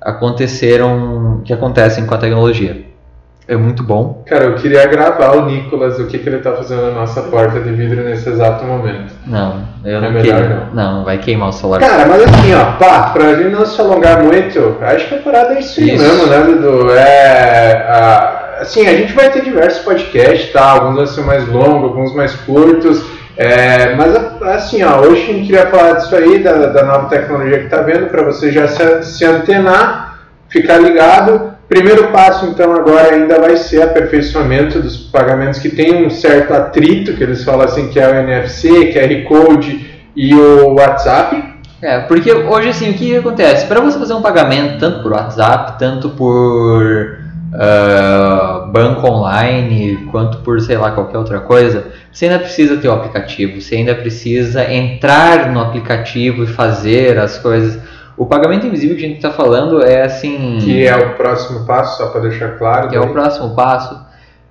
aconteceram, 0.00 1.40
que 1.44 1.52
acontecem 1.52 2.06
com 2.06 2.14
a 2.14 2.18
tecnologia. 2.18 2.84
É 3.48 3.56
muito 3.56 3.84
bom. 3.84 4.24
Cara, 4.26 4.44
eu 4.46 4.54
queria 4.56 4.84
gravar 4.86 5.36
o 5.36 5.46
Nicolas, 5.46 6.00
o 6.00 6.06
que, 6.08 6.18
que 6.18 6.28
ele 6.28 6.38
tá 6.38 6.52
fazendo 6.52 6.82
na 6.82 6.90
nossa 6.90 7.22
porta 7.22 7.60
de 7.60 7.70
vidro 7.70 8.02
nesse 8.02 8.28
exato 8.28 8.64
momento. 8.64 9.12
Não, 9.24 9.62
eu 9.84 9.98
É 9.98 10.00
não 10.00 10.10
melhor 10.10 10.40
queria. 10.42 10.68
não. 10.72 10.94
Não, 10.94 11.04
vai 11.04 11.18
queimar 11.18 11.50
o 11.50 11.52
celular. 11.52 11.78
Cara, 11.78 12.06
mas 12.06 12.22
assim, 12.24 12.52
ó, 12.54 12.72
pá, 12.72 13.10
pra 13.10 13.34
gente 13.36 13.50
não 13.50 13.64
se 13.64 13.80
alongar 13.80 14.20
muito, 14.24 14.76
acho 14.80 15.08
que 15.08 15.14
a 15.14 15.18
parada 15.18 15.54
é 15.54 15.60
isso 15.60 15.80
Isso. 15.80 16.02
mesmo, 16.02 16.26
né, 16.26 16.40
Dudu? 16.40 16.90
É. 16.90 17.86
a- 17.88 18.42
assim, 18.62 18.84
a 18.88 18.96
gente 18.96 19.12
vai 19.12 19.30
ter 19.30 19.44
diversos 19.44 19.84
podcasts, 19.84 20.52
tá? 20.52 20.64
Alguns 20.72 20.96
vão 20.96 21.06
ser 21.06 21.20
mais 21.22 21.46
longos, 21.46 21.84
alguns 21.84 22.14
mais 22.16 22.34
curtos. 22.34 23.04
É, 23.36 23.94
mas 23.94 24.16
assim, 24.42 24.82
ó, 24.82 25.00
hoje 25.00 25.22
a 25.22 25.26
gente 25.26 25.46
queria 25.46 25.66
falar 25.66 25.92
disso 25.94 26.16
aí, 26.16 26.38
da, 26.38 26.66
da 26.66 26.84
nova 26.84 27.08
tecnologia 27.08 27.60
que 27.60 27.68
tá 27.68 27.82
vendo, 27.82 28.06
pra 28.08 28.22
você 28.22 28.50
já 28.50 28.66
se, 28.66 29.02
se 29.04 29.24
antenar, 29.24 30.20
ficar 30.48 30.78
ligado. 30.78 31.54
Primeiro 31.68 32.08
passo, 32.12 32.46
então, 32.46 32.72
agora 32.72 33.14
ainda 33.14 33.40
vai 33.40 33.56
ser 33.56 33.82
aperfeiçoamento 33.82 34.78
dos 34.78 34.96
pagamentos 34.96 35.58
que 35.58 35.68
tem 35.68 36.06
um 36.06 36.08
certo 36.08 36.54
atrito, 36.54 37.14
que 37.14 37.22
eles 37.24 37.42
falam 37.42 37.66
assim, 37.66 37.88
que 37.88 37.98
é 37.98 38.08
o 38.08 38.14
NFC, 38.14 38.92
QR 38.92 39.24
Code 39.28 39.90
e 40.14 40.32
o 40.32 40.74
WhatsApp. 40.74 41.56
É, 41.82 42.00
porque 42.00 42.32
hoje 42.32 42.70
assim, 42.70 42.90
o 42.90 42.94
que 42.94 43.16
acontece? 43.16 43.66
Para 43.66 43.80
você 43.80 43.98
fazer 43.98 44.14
um 44.14 44.22
pagamento 44.22 44.78
tanto 44.78 45.02
por 45.02 45.12
WhatsApp, 45.12 45.78
tanto 45.78 46.10
por 46.10 47.25
ah, 47.58 48.68
banco 48.70 49.06
online, 49.06 50.06
quanto 50.10 50.38
por 50.38 50.60
sei 50.60 50.76
lá 50.76 50.90
qualquer 50.90 51.18
outra 51.18 51.40
coisa, 51.40 51.86
você 52.12 52.26
ainda 52.26 52.38
precisa 52.38 52.76
ter 52.76 52.88
o 52.88 52.92
aplicativo, 52.92 53.60
você 53.60 53.76
ainda 53.76 53.94
precisa 53.94 54.70
entrar 54.72 55.50
no 55.50 55.60
aplicativo 55.60 56.44
e 56.44 56.46
fazer 56.46 57.18
as 57.18 57.38
coisas. 57.38 57.78
O 58.16 58.24
pagamento 58.24 58.66
invisível 58.66 58.96
que 58.96 59.04
a 59.04 59.08
gente 59.08 59.16
está 59.18 59.30
falando 59.30 59.82
é 59.84 60.02
assim. 60.04 60.58
Que 60.60 60.86
é 60.86 60.96
o 60.96 61.14
próximo 61.16 61.66
passo, 61.66 61.98
só 61.98 62.06
para 62.08 62.22
deixar 62.22 62.56
claro. 62.58 62.88
que 62.88 62.96
é 62.96 62.98
o 62.98 63.04
daí. 63.04 63.12
próximo 63.12 63.54
passo, 63.54 63.98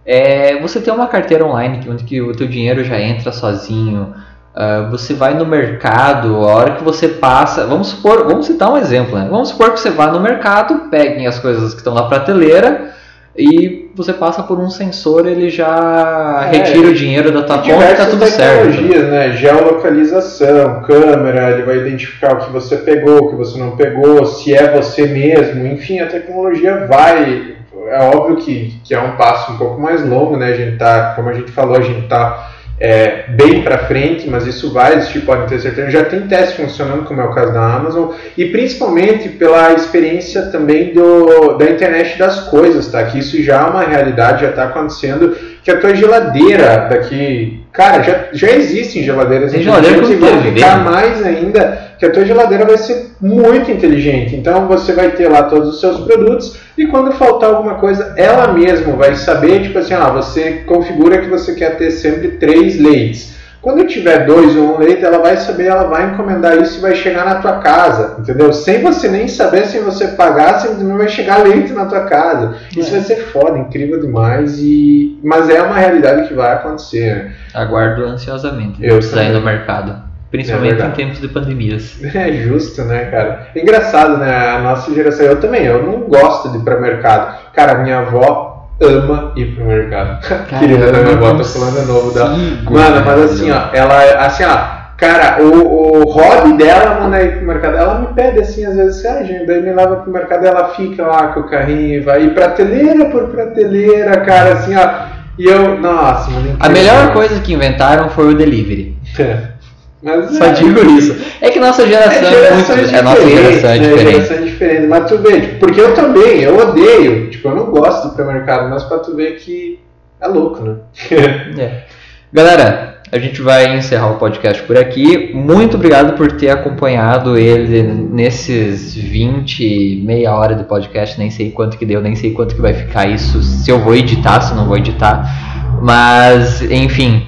é 0.06 0.60
você 0.62 0.80
ter 0.80 0.92
uma 0.92 1.08
carteira 1.08 1.44
online 1.46 1.80
que- 1.80 1.90
onde 1.90 2.04
que 2.04 2.22
o 2.22 2.32
teu 2.36 2.48
dinheiro 2.48 2.84
já 2.84 3.00
entra 3.00 3.32
sozinho. 3.32 4.14
Ah, 4.56 4.88
você 4.90 5.14
vai 5.14 5.34
no 5.34 5.46
mercado, 5.46 6.36
a 6.38 6.56
hora 6.56 6.72
que 6.76 6.84
você 6.84 7.10
passa, 7.10 7.68
vamos 7.68 7.88
supor, 7.90 8.26
vamos 8.26 8.46
citar 8.46 8.72
um 8.72 8.78
exemplo, 8.78 9.18
né? 9.18 9.28
Vamos 9.30 9.50
supor 9.50 9.72
que 9.74 9.80
você 9.80 9.90
vá 9.90 10.08
no 10.08 10.22
mercado, 10.22 10.90
peguem 10.90 11.28
as 11.28 11.38
coisas 11.38 11.74
que 11.74 11.80
estão 11.80 11.94
na 11.94 12.04
prateleira 12.04 12.96
e 13.38 13.92
você 13.94 14.14
passa 14.14 14.44
por 14.44 14.58
um 14.58 14.70
sensor, 14.70 15.28
ele 15.28 15.50
já 15.50 16.48
É, 16.54 16.58
retira 16.58 16.88
o 16.88 16.94
dinheiro 16.94 17.34
da 17.34 17.44
tua 17.44 17.58
conta 17.58 17.92
e 17.92 17.96
tá 17.96 18.06
tudo 18.06 18.26
certo. 18.28 18.72
né? 19.10 19.34
Geolocalização, 19.34 20.82
câmera, 20.84 21.52
ele 21.52 21.64
vai 21.64 21.80
identificar 21.80 22.36
o 22.36 22.46
que 22.46 22.52
você 22.54 22.78
pegou, 22.78 23.24
o 23.26 23.30
que 23.32 23.36
você 23.36 23.60
não 23.60 23.72
pegou, 23.72 24.26
se 24.26 24.56
é 24.56 24.72
você 24.72 25.06
mesmo, 25.06 25.68
enfim, 25.68 26.00
a 26.00 26.08
tecnologia 26.08 26.88
vai. 26.88 27.56
É 27.90 28.00
óbvio 28.16 28.38
que, 28.38 28.80
que 28.86 28.96
é 28.96 29.00
um 29.02 29.18
passo 29.18 29.52
um 29.52 29.58
pouco 29.58 29.82
mais 29.82 30.04
longo, 30.04 30.38
né? 30.38 30.48
A 30.48 30.56
gente 30.56 30.78
tá, 30.78 31.12
como 31.14 31.28
a 31.28 31.34
gente 31.34 31.52
falou, 31.52 31.76
a 31.76 31.82
gente 31.82 32.08
tá 32.08 32.55
é, 32.80 33.24
bem 33.30 33.62
para 33.64 33.80
frente, 33.80 34.30
mas 34.30 34.46
isso 34.46 34.72
vai 34.74 34.96
existir, 34.96 35.22
podem 35.22 35.48
ter 35.48 35.60
certeza. 35.60 35.90
Já 35.90 36.06
tem 36.06 36.28
teste 36.28 36.62
funcionando, 36.62 37.06
como 37.06 37.22
é 37.22 37.24
o 37.24 37.34
caso 37.34 37.54
da 37.54 37.76
Amazon, 37.76 38.12
e 38.38 38.46
principalmente 38.46 39.30
pela 39.30 39.74
experiência 39.74 40.44
também 40.48 40.94
do, 40.94 41.58
da 41.58 41.70
internet 41.70 42.18
das 42.18 42.42
coisas, 42.50 42.88
tá? 42.88 43.04
Que 43.06 43.20
isso 43.20 43.42
já 43.42 43.62
é 43.62 43.66
uma 43.66 43.84
realidade, 43.84 44.42
já 44.42 44.50
está 44.50 44.66
acontecendo, 44.66 45.36
que 45.64 45.72
a 45.72 45.80
tua 45.80 45.96
geladeira 45.96 46.88
daqui. 46.90 47.65
Cara, 47.76 48.02
já, 48.02 48.26
já 48.32 48.52
existem 48.52 49.04
geladeiras 49.04 49.52
Tem 49.52 49.62
inteligentes 49.62 50.10
e 50.10 50.16
vão 50.16 50.42
ficar 50.42 50.84
mais 50.84 51.26
ainda, 51.26 51.92
que 52.00 52.06
a 52.06 52.12
tua 52.12 52.24
geladeira 52.24 52.66
vai 52.66 52.78
ser 52.78 53.12
muito 53.20 53.70
inteligente. 53.70 54.34
Então 54.34 54.66
você 54.66 54.94
vai 54.94 55.12
ter 55.12 55.28
lá 55.28 55.44
todos 55.44 55.76
os 55.76 55.82
seus 55.82 56.00
produtos 56.00 56.58
e 56.78 56.88
quando 56.88 57.12
faltar 57.12 57.50
alguma 57.50 57.76
coisa, 57.76 58.14
ela 58.16 58.54
mesma 58.54 58.94
vai 58.94 59.16
saber, 59.16 59.62
tipo 59.62 59.78
assim, 59.78 59.94
ah, 59.94 60.10
você 60.10 60.64
configura 60.66 61.18
que 61.18 61.28
você 61.28 61.54
quer 61.54 61.78
ter 61.78 61.92
sempre 61.92 62.30
três 62.30 62.80
leites. 62.80 63.35
Quando 63.66 63.88
tiver 63.88 64.28
dois 64.28 64.56
ou 64.56 64.76
um 64.76 64.78
leite, 64.78 65.04
ela 65.04 65.18
vai 65.18 65.36
saber, 65.38 65.66
ela 65.66 65.86
vai 65.86 66.12
encomendar 66.12 66.56
isso 66.62 66.78
e 66.78 66.82
vai 66.82 66.94
chegar 66.94 67.26
na 67.26 67.42
tua 67.42 67.54
casa, 67.54 68.18
entendeu? 68.20 68.54
Sem 68.54 68.84
você 68.84 69.08
nem 69.08 69.28
saber, 69.28 69.66
sem 69.66 69.82
você 69.82 70.10
pagar, 70.10 70.60
simplesmente 70.60 70.98
vai 71.00 71.08
chegar 71.08 71.44
leite 71.44 71.74
na 71.74 71.88
tua 71.88 72.02
casa. 72.02 72.58
Isso 72.78 72.90
É. 72.90 72.92
vai 72.92 73.02
ser 73.02 73.16
foda, 73.32 73.58
incrível 73.58 74.00
demais, 74.00 74.60
e... 74.60 75.20
mas 75.24 75.50
é 75.50 75.64
uma 75.64 75.78
realidade 75.78 76.28
que 76.28 76.36
vai 76.36 76.54
acontecer. 76.54 77.16
né? 77.16 77.32
Aguardo 77.56 78.04
ansiosamente 78.04 78.86
Eu 78.86 79.02
sair 79.02 79.34
no 79.34 79.42
mercado, 79.42 79.96
principalmente 80.30 80.84
É 80.84 80.86
em 80.86 80.92
tempos 80.92 81.20
de 81.20 81.28
pandemias. 81.28 82.00
É 82.14 82.32
justo, 82.34 82.84
né, 82.84 83.06
cara? 83.06 83.48
Engraçado, 83.56 84.18
né? 84.20 84.32
A 84.32 84.60
nossa 84.60 84.94
geração, 84.94 85.26
eu 85.26 85.40
também, 85.40 85.66
eu 85.66 85.82
não 85.82 86.02
gosto 86.02 86.52
de 86.52 86.60
ir 86.60 86.62
pra 86.62 86.80
mercado. 86.80 87.36
Cara, 87.52 87.80
minha 87.80 87.98
avó 87.98 88.55
ama 88.82 89.32
ir 89.36 89.56
pro 89.56 89.66
mercado. 89.66 90.20
Querida 90.48 90.92
da 90.92 91.00
minha 91.00 91.36
tô 91.36 91.44
falando 91.44 91.80
de 91.80 91.88
novo 91.88 92.14
da. 92.14 92.28
Mano, 92.30 93.06
mas 93.06 93.32
assim, 93.32 93.52
ó, 93.52 93.70
ela, 93.74 94.26
assim, 94.26 94.44
ó, 94.44 94.58
cara, 94.98 95.42
o, 95.42 96.02
o 96.02 96.12
hobby 96.12 96.58
dela, 96.58 97.00
mano, 97.00 97.16
é 97.16 97.26
ir 97.26 97.38
pro 97.38 97.48
mercado. 97.48 97.78
Ela 97.78 98.00
me 98.00 98.08
pede 98.08 98.40
assim, 98.40 98.66
às 98.66 98.76
vezes, 98.76 99.06
ah, 99.06 99.24
gente, 99.24 99.46
daí 99.46 99.62
me 99.62 99.74
leva 99.74 99.98
pro 99.98 100.12
mercado, 100.12 100.46
ela 100.46 100.70
fica 100.70 101.06
lá 101.06 101.28
com 101.28 101.42
o 101.42 101.50
carrinho 101.50 101.96
e 101.96 102.00
vai 102.02 102.24
ir 102.24 102.34
prateleira 102.34 103.06
por 103.06 103.28
prateleira, 103.30 104.18
cara, 104.22 104.54
assim, 104.54 104.76
ó. 104.76 105.16
E 105.38 105.46
eu, 105.48 105.78
nossa, 105.80 106.32
mano. 106.32 106.56
A 106.60 106.70
melhor 106.70 107.12
coisa 107.12 107.42
que 107.42 107.54
inventaram 107.54 108.10
foi 108.10 108.34
o 108.34 108.38
delivery. 108.38 108.98
Mas 110.02 110.38
Só 110.38 110.46
é. 110.46 110.52
digo 110.52 110.98
isso. 110.98 111.16
É 111.42 111.50
que 111.50 111.60
nossa 111.60 111.88
geração 111.88 112.28
é, 112.28 112.52
muito. 112.54 112.72
É 112.72 113.02
nossa 113.02 113.26
geração 113.26 113.70
é 113.70 113.80
né? 113.80 113.88
diferente. 113.88 114.12
Geração 114.12 114.38
é 114.38 114.42
diferente. 114.42 114.88
Mas 114.88 115.10
tu 115.10 115.18
vê, 115.18 115.42
tipo, 115.42 115.60
porque 115.60 115.82
eu 115.82 115.94
também, 115.94 116.42
eu 116.42 116.58
odeio. 116.58 117.30
Tipo, 117.30 117.50
eu 117.50 117.56
não 117.56 117.66
gosto 117.66 118.08
de 118.08 118.14
ir 118.14 118.16
pro 118.16 118.26
mercado, 118.26 118.70
mas 118.70 118.84
pra 118.84 119.00
tu 119.00 119.16
ver 119.16 119.38
que 119.38 119.80
é 120.22 120.28
louco, 120.28 120.64
né? 120.64 120.76
É. 121.58 121.84
Galera, 122.32 122.96
a 123.12 123.18
gente 123.18 123.42
vai 123.42 123.78
encerrar 123.78 124.12
o 124.12 124.18
podcast 124.18 124.62
por 124.64 124.78
aqui. 124.78 125.32
Muito 125.34 125.78
obrigado 125.78 126.18
por 126.18 126.34
ter 126.34 126.50
acompanhado 126.50 127.38
ele 127.38 127.82
nesses 127.84 128.94
20, 128.94 130.02
meia 130.04 130.36
hora 130.36 130.56
de 130.56 130.64
podcast. 130.66 131.18
Nem 131.18 131.32
sei 131.32 131.52
quanto 131.52 131.78
que 131.78 131.86
deu, 131.86 132.02
nem 132.02 132.16
sei 132.16 132.32
quanto 132.32 132.56
que 132.56 132.62
vai 132.62 132.74
ficar 132.74 133.08
isso. 133.08 133.42
Se 133.42 133.70
eu 133.72 133.80
vou 133.80 133.96
editar, 133.96 134.42
se 134.42 134.54
não 134.54 134.68
vou 134.68 134.78
editar. 134.78 135.80
Mas, 135.82 136.62
enfim. 136.64 137.26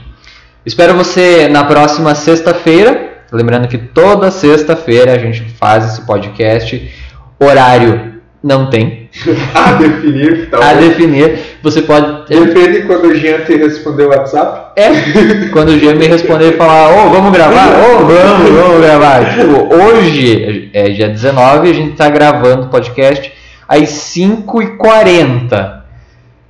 Espero 0.68 0.96
você 0.96 1.48
na 1.48 1.64
próxima 1.64 2.14
sexta-feira. 2.14 3.22
Lembrando 3.32 3.70
que 3.70 3.78
toda 3.78 4.30
sexta-feira 4.30 5.14
a 5.14 5.18
gente 5.18 5.42
faz 5.58 5.86
esse 5.86 6.02
podcast. 6.02 6.94
Horário 7.40 8.16
não 8.44 8.70
tem. 8.70 9.10
a 9.56 9.72
definir, 9.72 10.50
tá 10.50 10.70
A 10.70 10.74
definir. 10.74 11.40
Você 11.64 11.84
pode. 11.84 12.28
Depende 12.28 12.82
quando 12.82 13.06
o 13.06 13.16
Jean 13.16 13.46
te 13.46 13.56
responder 13.56 14.08
o 14.08 14.10
WhatsApp. 14.10 14.74
É, 14.76 14.90
quando 15.54 15.70
o 15.70 15.80
Jean 15.80 15.96
me 15.96 16.06
responder 16.06 16.56
e 16.56 16.58
falar, 16.58 16.90
ô, 16.90 17.12
vamos 17.12 17.32
gravar? 17.32 17.70
Ô, 17.70 18.00
vamos, 18.00 18.50
vamos 18.50 18.82
gravar. 18.82 19.38
Tipo, 19.40 19.74
hoje, 19.74 20.70
é 20.74 20.90
dia 20.90 21.08
19, 21.08 21.70
a 21.70 21.74
gente 21.74 21.96
tá 21.96 22.10
gravando 22.10 22.64
o 22.64 22.70
podcast 22.70 23.32
às 23.70 23.84
5h40. 23.84 25.78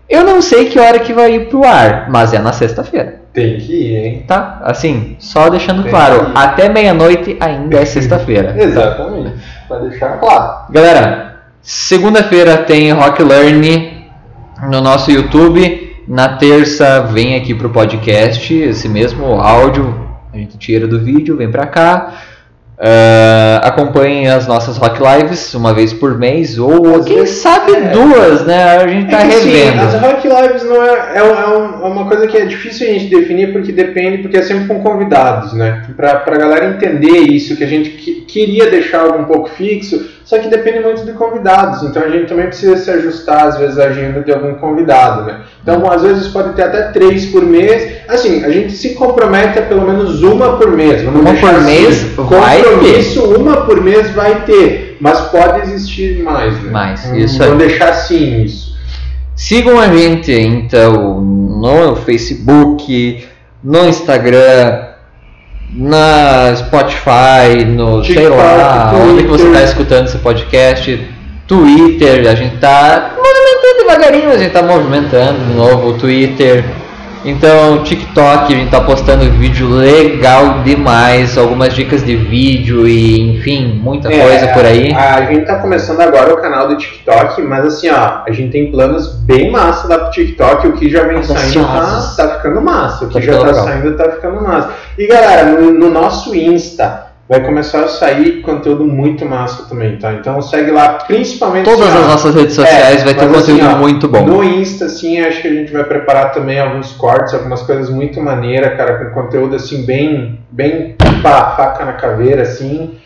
Eu 0.09 0.23
não 0.23 0.41
sei 0.41 0.65
que 0.65 0.79
hora 0.79 0.97
que 0.97 1.13
vai 1.13 1.35
ir 1.35 1.49
pro 1.49 1.63
ar, 1.63 2.09
mas 2.09 2.33
é 2.33 2.39
na 2.39 2.53
sexta-feira, 2.53 3.16
Tem 3.37 3.57
que 3.57 3.71
ir, 3.71 3.95
hein? 3.97 4.23
tá? 4.27 4.59
Assim, 4.63 5.15
só 5.19 5.47
deixando 5.47 5.83
Tem 5.83 5.91
claro, 5.91 6.31
até 6.33 6.67
meia-noite 6.67 7.37
ainda 7.39 7.77
é 7.77 7.85
sexta-feira. 7.85 8.55
Exatamente. 8.57 9.35
Pra 9.67 9.77
deixar 9.77 10.17
claro. 10.19 10.71
Galera, 10.71 11.35
segunda-feira 11.61 12.57
tem 12.57 12.91
Rock 12.91 13.21
Learn 13.21 14.07
no 14.71 14.81
nosso 14.81 15.11
YouTube. 15.11 15.85
Na 16.07 16.29
terça 16.29 17.01
vem 17.01 17.35
aqui 17.35 17.53
pro 17.53 17.69
podcast, 17.69 18.51
esse 18.51 18.89
mesmo 18.89 19.39
áudio 19.39 20.07
a 20.33 20.37
gente 20.37 20.57
tira 20.57 20.87
do 20.87 20.99
vídeo, 20.99 21.37
vem 21.37 21.51
pra 21.51 21.67
cá. 21.67 22.13
Ah, 22.79 23.59
acompanhem 23.63 24.27
as 24.27 24.45
nossas 24.45 24.77
Rock 24.77 24.99
Lives 25.01 25.51
uma 25.55 25.73
vez 25.73 25.93
por 25.93 26.15
mês, 26.17 26.59
ou 26.59 26.97
Às 26.97 27.05
quem 27.05 27.17
vezes- 27.17 27.39
sabe 27.39 27.73
é. 27.73 27.79
duas, 27.89 28.45
né? 28.45 28.77
A 28.77 28.87
gente 28.87 29.09
tá 29.09 29.21
É 29.23 29.27
que, 29.27 29.35
assim, 29.35 29.49
revendo. 29.49 29.81
as 29.81 29.93
Rock 29.95 30.27
Lives 30.27 30.63
não 30.63 30.83
é, 30.83 30.89
é, 31.15 31.17
é 31.17 31.21
é 31.23 31.87
uma 31.89 32.05
coisa 32.05 32.27
que 32.27 32.37
é 32.37 32.45
difícil 32.45 32.87
a 32.87 32.91
gente 32.93 33.05
definir 33.13 33.51
porque 33.51 33.71
depende, 33.71 34.19
porque 34.19 34.37
é 34.37 34.43
sempre 34.43 34.67
com 34.67 34.81
convidados, 34.83 35.53
né? 35.53 35.85
Pra, 35.95 36.17
pra 36.17 36.37
galera 36.37 36.67
entender 36.67 37.17
isso, 37.17 37.55
que 37.57 37.63
a 37.63 37.67
gente 37.67 37.89
que- 37.89 38.21
queria 38.27 38.69
deixar 38.69 39.01
algo 39.01 39.19
um 39.19 39.25
pouco 39.25 39.49
fixo, 39.49 40.05
só 40.23 40.37
que 40.37 40.47
depende 40.49 40.79
muito 40.81 41.03
de 41.05 41.13
convidados, 41.13 41.81
então 41.83 42.03
a 42.03 42.09
gente 42.09 42.25
também 42.27 42.47
precisa 42.47 42.75
se 42.77 42.91
ajustar 42.91 43.47
às 43.47 43.57
vezes 43.57 43.79
a 43.79 43.85
agenda 43.85 44.21
de 44.21 44.31
algum 44.31 44.53
convidado, 44.55 45.23
né? 45.23 45.39
Então 45.63 45.89
às 45.89 46.03
vezes 46.03 46.27
pode 46.27 46.53
ter 46.53 46.63
até 46.63 46.83
três 46.91 47.25
por 47.27 47.41
mês, 47.43 48.01
assim, 48.09 48.43
a 48.43 48.49
gente 48.51 48.73
se 48.73 48.93
compromete 48.95 49.57
a 49.57 49.61
pelo 49.63 49.81
menos 49.87 50.21
uma 50.21 50.57
por 50.57 50.69
mês, 50.71 51.01
vamos 51.01 51.21
Uma 51.21 51.33
por 51.33 51.49
assim, 51.49 51.65
mês 51.65 52.03
vai 52.15 52.61
compromisso, 52.69 53.23
uma 53.35 53.57
por 53.61 53.81
mês 53.81 54.11
vai 54.11 54.41
ter, 54.45 54.97
mas 54.99 55.19
pode 55.29 55.61
existir 55.61 56.23
mais, 56.23 56.53
né? 56.63 56.71
Mais, 56.71 57.05
Hum, 57.05 57.15
isso 57.17 57.41
aí. 57.41 57.49
Vamos 57.49 57.65
deixar 57.67 57.89
assim 57.89 58.43
isso. 58.43 58.75
Sigam 59.35 59.79
a 59.79 59.87
gente 59.87 60.31
então 60.31 61.21
no 61.21 61.95
Facebook, 61.95 63.23
no 63.63 63.87
Instagram, 63.87 64.85
na 65.73 66.55
Spotify, 66.55 67.65
no 67.67 68.03
sei 68.03 68.15
TikTok, 68.15 68.37
lá, 68.37 68.93
onde 68.95 69.23
que 69.23 69.29
você 69.29 69.43
Twitter. 69.43 69.61
está 69.61 69.63
escutando 69.71 70.05
esse 70.07 70.17
podcast, 70.19 71.07
Twitter, 71.45 72.27
a 72.29 72.35
gente 72.35 72.57
tá 72.57 73.13
movimentando 73.15 73.77
devagarinho, 73.79 74.31
a 74.31 74.37
gente 74.37 74.51
tá 74.51 74.63
movimentando 74.63 75.39
de 75.45 75.53
novo 75.53 75.89
o 75.89 75.93
Twitter. 75.97 76.63
Então, 77.29 77.83
TikTok, 77.83 78.53
a 78.53 78.57
gente 78.57 78.71
tá 78.71 78.79
postando 78.79 79.29
vídeo 79.31 79.69
legal 79.69 80.59
demais, 80.63 81.37
algumas 81.37 81.73
dicas 81.73 82.01
de 82.05 82.15
vídeo 82.15 82.87
e, 82.87 83.35
enfim, 83.37 83.67
muita 83.83 84.09
É, 84.09 84.17
coisa 84.21 84.47
por 84.53 84.63
aí. 84.65 84.93
A, 84.93 85.25
gente 85.25 85.45
tá 85.45 85.55
começando 85.55 85.99
agora 85.99 86.33
o 86.33 86.37
canal 86.37 86.69
do 86.69 86.77
TikTok, 86.77 87.41
mas 87.41 87.65
assim, 87.65 87.89
ó, 87.89 88.21
a 88.25 88.31
gente 88.31 88.51
tem 88.53 88.71
planos 88.71 89.07
bem 89.13 89.51
massa 89.51 89.89
lá 89.89 89.99
pro 89.99 90.11
TikTok, 90.11 90.67
o 90.67 90.73
que 90.73 90.89
já 90.89 91.03
vem 91.03 91.21
saindo 91.21 91.65
tá, 91.65 92.13
tá 92.15 92.35
ficando 92.37 92.61
massa, 92.61 93.03
o 93.03 93.07
que 93.09 93.15
Tá 93.15 93.19
já 93.19 93.37
tá 93.37 93.45
legal. 93.45 93.65
saindo 93.65 93.97
tá 93.97 94.09
ficando 94.11 94.41
massa. 94.41 94.69
E 94.97 95.05
galera, 95.05 95.43
no, 95.51 95.71
no 95.73 95.89
nosso 95.89 96.33
Insta 96.33 97.06
vai 97.29 97.43
começar 97.43 97.83
a 97.83 97.87
sair 97.87 98.41
conteúdo 98.41 98.85
muito 98.85 99.25
massa 99.25 99.67
também, 99.67 99.97
tá? 99.97 100.13
Então 100.13 100.41
segue 100.41 100.71
lá, 100.71 100.93
principalmente 100.93 101.65
Todas 101.65 101.89
assim, 101.89 101.99
as 101.99 102.07
nossas 102.07 102.35
redes 102.35 102.55
sociais 102.55 103.01
é, 103.01 103.05
vai 103.05 103.13
ter 103.13 103.25
mas 103.25 103.41
conteúdo 103.41 103.61
assim, 103.61 103.75
ó, 103.75 103.77
muito 103.77 104.07
bom. 104.07 104.25
No 104.25 104.43
Insta, 104.43 104.85
assim, 104.85 105.19
acho 105.19 105.41
que 105.41 105.47
a 105.47 105.53
gente 105.53 105.71
vai 105.73 105.83
preparar 105.83 106.31
também 106.31 106.59
alguns 106.59 106.93
cortes, 106.93 107.33
algumas 107.33 107.61
coisas 107.63 107.89
muito 107.89 108.21
maneiras, 108.21 108.77
cara, 108.77 109.05
com 109.05 109.21
conteúdo 109.21 109.55
assim, 109.55 109.85
bem, 109.85 110.39
bem 110.49 110.95
pá, 111.21 111.55
faca 111.57 111.85
na 111.85 111.93
caveira, 111.93 112.43
assim. 112.43 112.97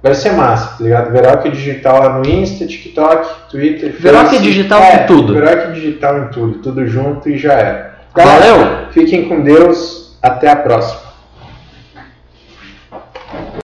Vai 0.00 0.14
ser 0.14 0.32
massa, 0.32 0.76
tá 0.76 0.84
ligado? 0.84 1.10
Veroque 1.10 1.50
Digital 1.50 1.98
lá 1.98 2.18
no 2.18 2.28
Insta, 2.28 2.66
TikTok, 2.66 3.26
Twitter, 3.50 3.90
Veroque 3.98 4.36
Face. 4.36 4.42
Digital 4.42 4.82
é, 4.82 5.02
em 5.02 5.06
tudo. 5.06 5.32
Veroque 5.32 5.72
Digital 5.72 6.18
em 6.18 6.28
tudo, 6.28 6.58
tudo 6.58 6.86
junto 6.86 7.30
e 7.30 7.38
já 7.38 7.54
era. 7.54 7.94
Valeu! 8.14 8.88
Fiquem 8.92 9.28
com 9.28 9.40
Deus, 9.40 10.18
até 10.22 10.50
a 10.50 10.56
próxima. 10.56 11.03